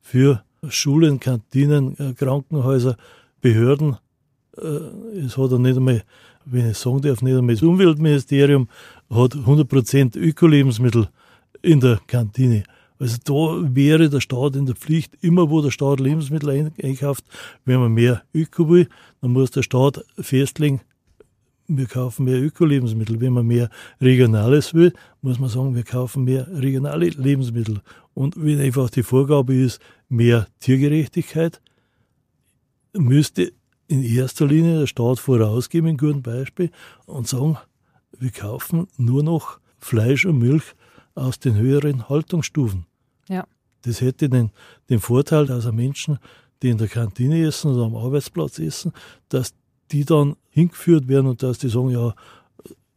für 0.00 0.42
Schulen, 0.68 1.20
Kantinen, 1.20 1.98
äh, 1.98 2.12
Krankenhäuser, 2.14 2.96
Behörden. 3.40 3.96
Äh, 4.56 5.24
es 5.24 5.38
hat 5.38 5.52
er 5.52 5.58
nicht 5.58 5.76
einmal, 5.76 6.02
wenn 6.44 6.70
ich 6.70 6.78
sagen 6.78 7.00
darf, 7.00 7.22
nicht 7.22 7.36
einmal 7.36 7.54
das 7.54 7.62
Umweltministerium 7.62 8.68
hat 9.08 9.34
100% 9.34 10.18
Öko-Lebensmittel 10.18 11.08
in 11.62 11.80
der 11.80 12.00
Kantine. 12.06 12.64
Also 13.00 13.16
da 13.24 13.74
wäre 13.74 14.10
der 14.10 14.20
Staat 14.20 14.56
in 14.56 14.66
der 14.66 14.76
Pflicht, 14.76 15.16
immer 15.22 15.48
wo 15.48 15.62
der 15.62 15.70
Staat 15.70 16.00
Lebensmittel 16.00 16.70
einkauft, 16.82 17.24
wenn 17.64 17.80
man 17.80 17.92
mehr 17.92 18.22
Öko 18.34 18.68
will, 18.68 18.88
dann 19.22 19.32
muss 19.32 19.50
der 19.50 19.62
Staat 19.62 20.04
festlegen, 20.18 20.82
wir 21.66 21.86
kaufen 21.86 22.24
mehr 22.24 22.42
Öko-Lebensmittel. 22.42 23.20
Wenn 23.20 23.32
man 23.32 23.46
mehr 23.46 23.70
Regionales 24.00 24.74
will, 24.74 24.92
muss 25.22 25.38
man 25.38 25.48
sagen, 25.48 25.74
wir 25.74 25.84
kaufen 25.84 26.24
mehr 26.24 26.46
regionale 26.50 27.08
Lebensmittel. 27.08 27.80
Und 28.12 28.34
wenn 28.36 28.60
einfach 28.60 28.90
die 28.90 29.04
Vorgabe 29.04 29.54
ist, 29.54 29.80
mehr 30.08 30.48
Tiergerechtigkeit, 30.58 31.60
müsste 32.92 33.52
in 33.86 34.02
erster 34.02 34.46
Linie 34.46 34.80
der 34.80 34.86
Staat 34.88 35.20
vorausgeben, 35.20 35.90
ein 35.90 35.96
gutes 35.96 36.22
Beispiel, 36.22 36.70
und 37.06 37.28
sagen, 37.28 37.56
wir 38.18 38.30
kaufen 38.30 38.88
nur 38.96 39.22
noch 39.22 39.60
Fleisch 39.78 40.26
und 40.26 40.38
Milch 40.38 40.74
aus 41.14 41.38
den 41.38 41.54
höheren 41.54 42.08
Haltungsstufen. 42.08 42.86
Ja. 43.30 43.46
Das 43.82 44.00
hätte 44.00 44.28
den, 44.28 44.50
den 44.90 45.00
Vorteil, 45.00 45.46
dass 45.46 45.70
Menschen, 45.72 46.18
die 46.62 46.68
in 46.68 46.78
der 46.78 46.88
Kantine 46.88 47.46
essen 47.46 47.72
oder 47.72 47.84
am 47.84 47.96
Arbeitsplatz 47.96 48.58
essen, 48.58 48.92
dass 49.30 49.54
die 49.90 50.04
dann 50.04 50.36
hingeführt 50.50 51.08
werden 51.08 51.26
und 51.26 51.42
dass 51.42 51.58
die 51.58 51.68
sagen, 51.68 51.90
ja, 51.90 52.14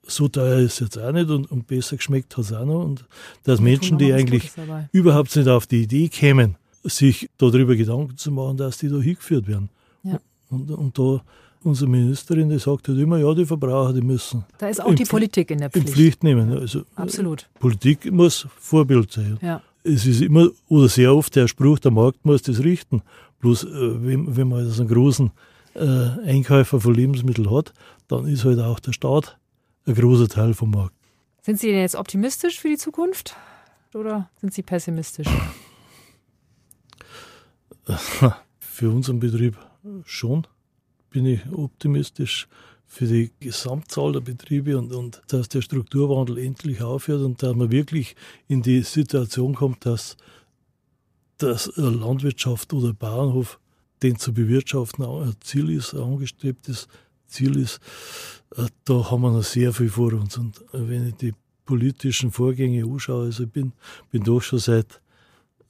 so 0.05 0.27
teuer 0.27 0.59
ist 0.59 0.73
es 0.73 0.79
jetzt 0.79 0.97
auch 0.99 1.11
nicht 1.13 1.29
und, 1.29 1.49
und 1.49 1.65
besser 1.67 1.95
geschmeckt 1.95 2.35
hat 2.35 2.45
es 2.45 2.51
auch 2.51 2.65
noch. 2.65 2.83
Und 2.83 3.05
dass 3.43 3.61
Menschen, 3.61 3.97
die 3.97 4.11
eigentlich 4.11 4.51
überhaupt 4.91 5.33
nicht 5.35 5.47
auf 5.47 5.65
die 5.65 5.83
Idee 5.83 6.09
kämen, 6.09 6.57
sich 6.83 7.29
darüber 7.37 7.75
Gedanken 7.75 8.17
zu 8.17 8.31
machen, 8.31 8.57
dass 8.57 8.79
die 8.79 8.89
da 8.89 8.97
hingeführt 8.97 9.47
werden. 9.47 9.69
Ja. 10.03 10.19
Und, 10.49 10.69
und 10.71 10.99
da 10.99 11.23
unsere 11.63 11.89
Ministerin, 11.89 12.49
die 12.49 12.59
sagt 12.59 12.87
halt 12.87 12.97
immer, 12.97 13.17
ja, 13.17 13.33
die 13.33 13.45
Verbraucher, 13.45 13.93
die 13.93 14.01
müssen. 14.01 14.43
Da 14.57 14.67
ist 14.67 14.81
auch 14.81 14.93
die 14.93 15.05
Politik 15.05 15.51
in 15.51 15.59
der 15.59 15.69
Pflicht. 15.69 15.87
In 15.87 15.93
Pflicht 15.93 16.23
nehmen. 16.23 16.51
Also, 16.51 16.83
Absolut. 16.95 17.49
Politik 17.59 18.11
muss 18.11 18.45
Vorbild 18.59 19.11
sein. 19.11 19.37
Ja. 19.41 19.61
Es 19.83 20.05
ist 20.05 20.21
immer 20.21 20.49
oder 20.69 20.87
sehr 20.87 21.13
oft 21.13 21.35
der 21.35 21.47
Spruch, 21.47 21.79
der 21.79 21.91
Markt 21.91 22.25
muss 22.25 22.41
das 22.41 22.63
richten. 22.63 23.01
Bloß, 23.39 23.65
äh, 23.65 24.05
wenn, 24.05 24.35
wenn 24.35 24.47
man 24.47 24.59
also 24.59 24.81
einen 24.81 24.91
großen 24.91 25.31
äh, 25.75 25.79
Einkäufer 26.25 26.79
von 26.79 26.93
Lebensmitteln 26.93 27.51
hat, 27.51 27.73
dann 28.07 28.25
ist 28.27 28.45
halt 28.45 28.59
auch 28.59 28.79
der 28.79 28.93
Staat 28.93 29.37
ein 29.85 29.95
großer 29.95 30.29
Teil 30.29 30.53
vom 30.53 30.71
Markt. 30.71 30.95
Sind 31.41 31.59
Sie 31.59 31.67
denn 31.67 31.81
jetzt 31.81 31.95
optimistisch 31.95 32.59
für 32.59 32.69
die 32.69 32.77
Zukunft 32.77 33.35
oder 33.93 34.29
sind 34.39 34.53
Sie 34.53 34.61
pessimistisch? 34.61 35.27
Für 38.59 38.89
unseren 38.89 39.19
Betrieb 39.19 39.57
schon 40.05 40.47
bin 41.09 41.25
ich 41.25 41.41
optimistisch 41.51 42.47
für 42.93 43.07
die 43.07 43.31
Gesamtzahl 43.39 44.11
der 44.11 44.19
Betriebe 44.19 44.77
und, 44.77 44.93
und 44.93 45.23
dass 45.27 45.49
der 45.49 45.63
Strukturwandel 45.63 46.37
endlich 46.37 46.83
aufhört 46.83 47.23
und 47.23 47.41
dass 47.41 47.55
man 47.55 47.71
wirklich 47.71 48.15
in 48.47 48.61
die 48.61 48.83
Situation 48.83 49.55
kommt, 49.55 49.87
dass, 49.87 50.15
dass 51.39 51.71
Landwirtschaft 51.75 52.71
oder 52.71 52.93
Bauernhof 52.93 53.59
den 54.03 54.19
zu 54.19 54.31
bewirtschaften 54.31 55.03
ein 55.05 55.33
Ziel 55.39 55.71
ist, 55.71 55.95
ein 55.95 56.01
angestrebtes 56.01 56.87
Ziel 57.25 57.57
ist, 57.57 57.79
äh, 58.57 58.67
da 58.85 59.09
haben 59.09 59.23
wir 59.23 59.31
noch 59.31 59.43
sehr 59.43 59.73
viel 59.73 59.89
vor 59.89 60.13
uns. 60.13 60.37
Und 60.37 60.63
wenn 60.71 61.07
ich 61.07 61.15
die 61.15 61.33
politischen 61.65 62.31
Vorgänge 62.31 62.83
anschaue, 62.85 63.25
also 63.25 63.45
ich 63.45 63.49
bin, 63.49 63.73
bin 64.11 64.23
doch 64.23 64.41
schon 64.41 64.59
seit 64.59 65.01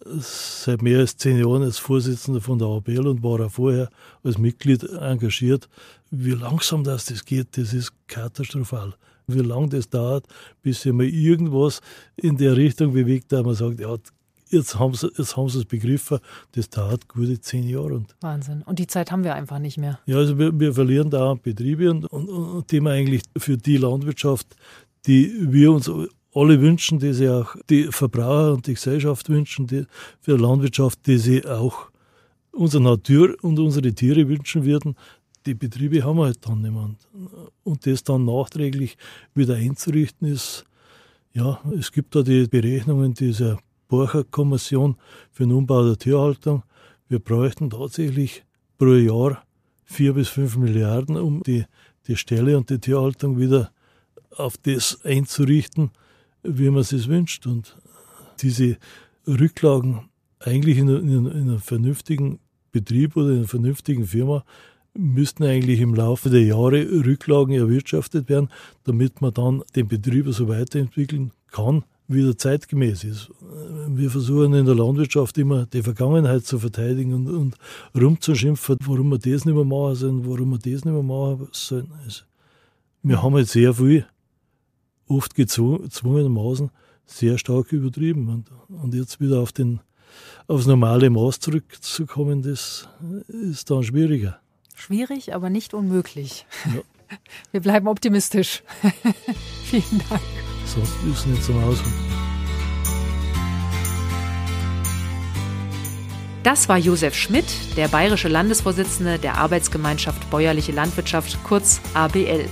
seit 0.06 0.82
mehr 0.82 1.00
als 1.00 1.18
zehn 1.18 1.38
Jahren 1.38 1.64
als 1.64 1.78
Vorsitzender 1.78 2.42
von 2.42 2.60
der 2.60 2.68
ABL 2.68 3.08
und 3.08 3.24
war 3.24 3.40
auch 3.46 3.52
vorher 3.52 3.90
als 4.24 4.38
Mitglied 4.38 4.84
engagiert. 4.84 5.70
Wie 6.15 6.32
langsam 6.32 6.84
das, 6.84 7.06
das 7.06 7.26
geht, 7.26 7.58
das 7.58 7.73
ist 7.73 7.91
katastrophal. 8.08 8.93
Wie 9.26 9.39
lange 9.39 9.69
das 9.69 9.89
dauert, 9.89 10.28
bis 10.62 10.82
sich 10.82 10.93
mal 10.93 11.08
irgendwas 11.08 11.82
in 12.15 12.38
der 12.38 12.56
Richtung 12.56 12.93
bewegt, 12.93 13.32
da 13.32 13.41
man 13.41 13.56
sagt, 13.56 13.80
ja, 13.80 13.95
jetzt 14.49 14.78
haben 14.78 14.93
sie, 14.93 15.12
jetzt 15.17 15.36
haben 15.36 15.49
sie 15.49 15.58
es 15.58 15.65
begriffen, 15.65 16.19
das 16.52 16.69
dauert 16.69 17.08
gute 17.08 17.41
zehn 17.41 17.67
Jahre. 17.67 17.95
Und 17.95 18.15
Wahnsinn. 18.21 18.62
Und 18.62 18.78
die 18.78 18.86
Zeit 18.86 19.12
haben 19.12 19.23
wir 19.23 19.34
einfach 19.34 19.58
nicht 19.58 19.80
mehr. 19.80 19.99
Ja, 20.06 20.17
also 20.17 20.38
wir, 20.38 20.60
wir 20.60 20.71
verlieren 20.76 21.10
da 21.10 21.34
Betriebe 21.34 21.89
und, 21.89 22.06
und, 22.06 22.30
und 22.30 22.71
die 22.71 22.80
man 22.80 22.93
eigentlich 22.93 23.23
für 23.36 23.58
die 23.58 23.78
Landwirtschaft, 23.78 24.56
die 25.08 25.34
wir 25.52 25.71
uns 25.71 25.89
alle 26.36 26.62
wünschen, 26.62 26.99
die 26.99 27.13
sich 27.13 27.30
auch 27.30 27.56
die 27.71 27.86
Verbraucher 27.86 28.54
und 28.54 28.67
die 28.67 28.76
Gesellschaft 28.76 29.30
wünschen, 29.30 29.65
die 29.65 29.86
für 30.21 30.38
die 30.38 30.43
Landwirtschaft, 30.43 30.99
die 31.08 31.17
sie 31.17 31.43
auch 31.43 31.89
unsere 32.52 32.84
Natur 32.84 33.36
und 33.41 33.58
unsere 33.58 33.91
Tiere 33.93 34.28
wünschen 34.28 34.63
würden, 34.63 34.95
die 35.46 35.54
Betriebe 35.54 36.04
haben 36.04 36.20
halt 36.20 36.46
dann 36.48 36.62
niemand. 36.62 37.08
Und 37.64 37.86
das 37.86 38.04
dann 38.04 38.26
nachträglich 38.26 38.98
wieder 39.36 39.56
einzurichten 39.56 40.28
ist, 40.28 40.66
ja, 41.34 41.60
es 41.78 41.92
gibt 41.92 42.16
da 42.16 42.22
die 42.22 42.48
Berechnungen 42.48 43.14
dieser 43.14 43.60
Borcher-Kommission 43.88 44.98
für 45.32 45.44
den 45.44 45.54
Umbau 45.54 45.84
der 45.86 45.98
Tierhaltung. 45.98 46.64
Wir 47.08 47.20
bräuchten 47.20 47.70
tatsächlich 47.70 48.44
pro 48.78 48.94
Jahr 48.94 49.44
vier 49.84 50.14
bis 50.14 50.30
fünf 50.30 50.58
Milliarden, 50.58 51.18
um 51.18 51.42
die, 51.44 51.66
die 52.08 52.18
Stelle 52.18 52.58
und 52.58 52.70
die 52.70 52.80
Tierhaltung 52.80 53.40
wieder 53.40 53.72
auf 54.36 54.58
das 54.58 55.04
einzurichten, 55.04 55.92
wie 56.44 56.70
man 56.70 56.82
es 56.82 56.90
sich 56.90 57.08
wünscht. 57.08 57.48
Und 57.48 57.78
diese 58.42 58.78
Rücklagen 59.28 60.10
eigentlich 60.40 60.78
in, 60.78 60.90
in, 60.90 61.26
in 61.26 61.28
einem 61.28 61.60
vernünftigen 61.60 62.40
Betrieb 62.72 63.16
oder 63.16 63.30
in 63.30 63.38
einer 63.38 63.48
vernünftigen 63.48 64.06
Firma 64.06 64.44
müssten 64.96 65.44
eigentlich 65.44 65.80
im 65.80 65.96
Laufe 65.96 66.30
der 66.30 66.44
Jahre 66.44 66.88
Rücklagen 67.06 67.56
erwirtschaftet 67.56 68.30
werden, 68.30 68.50
damit 68.84 69.22
man 69.22 69.34
dann 69.34 69.64
den 69.76 69.88
Betrieb 69.88 70.28
so 70.30 70.48
weiterentwickeln 70.48 71.32
kann, 71.52 71.84
wie 72.08 72.28
er 72.28 72.38
zeitgemäß 72.38 73.04
ist. 73.04 73.32
Wir 73.88 74.10
versuchen 74.10 74.54
in 74.54 74.66
der 74.66 74.76
Landwirtschaft 74.76 75.38
immer 75.38 75.66
die 75.66 75.82
Vergangenheit 75.82 76.46
zu 76.46 76.60
verteidigen 76.60 77.14
und, 77.14 77.28
und 77.28 77.56
rumzuschimpfen, 78.00 78.78
warum 78.86 79.10
wir 79.10 79.18
das 79.18 79.46
nicht 79.46 79.56
mehr 79.56 79.64
machen 79.64 79.96
sollen, 79.96 80.28
warum 80.28 80.52
wir 80.52 80.60
das 80.60 80.86
nicht 80.86 80.86
mehr 80.86 81.04
machen 81.04 81.48
sollen. 81.52 81.92
Also, 82.04 82.24
wir 83.02 83.22
haben 83.22 83.38
jetzt 83.38 83.52
sehr 83.52 83.74
viel 83.74 84.06
oft 85.08 85.36
gezwungenermaßen 85.36 86.70
sehr 87.06 87.38
stark 87.38 87.72
übertrieben. 87.72 88.30
Und, 88.30 88.52
und 88.70 88.94
jetzt 88.94 89.20
wieder 89.20 89.40
auf 89.40 89.52
den, 89.52 89.80
aufs 90.48 90.66
normale 90.66 91.10
Maß 91.10 91.40
zurückzukommen, 91.40 92.42
das 92.42 92.88
ist 93.28 93.70
dann 93.70 93.84
schwieriger. 93.84 94.40
Schwierig, 94.86 95.34
aber 95.34 95.50
nicht 95.50 95.74
unmöglich. 95.74 96.46
Ja. 96.65 96.82
Wir 97.54 97.62
bleiben 97.62 97.88
optimistisch. 97.88 98.63
Vielen 99.63 100.02
Dank. 100.10 100.22
Sonst 100.65 100.91
ist 101.10 101.19
es 101.19 101.26
nicht 101.26 101.41
zum 101.41 101.63
Ausholen. 101.63 101.93
Das 106.43 106.67
war 106.67 106.78
Josef 106.78 107.15
Schmidt, 107.15 107.46
der 107.78 107.88
bayerische 107.88 108.28
Landesvorsitzende 108.28 109.19
der 109.19 109.38
Arbeitsgemeinschaft 109.38 110.30
Bäuerliche 110.30 110.74
Landwirtschaft, 110.74 111.41
kurz 111.46 111.80
ABL. 111.93 112.50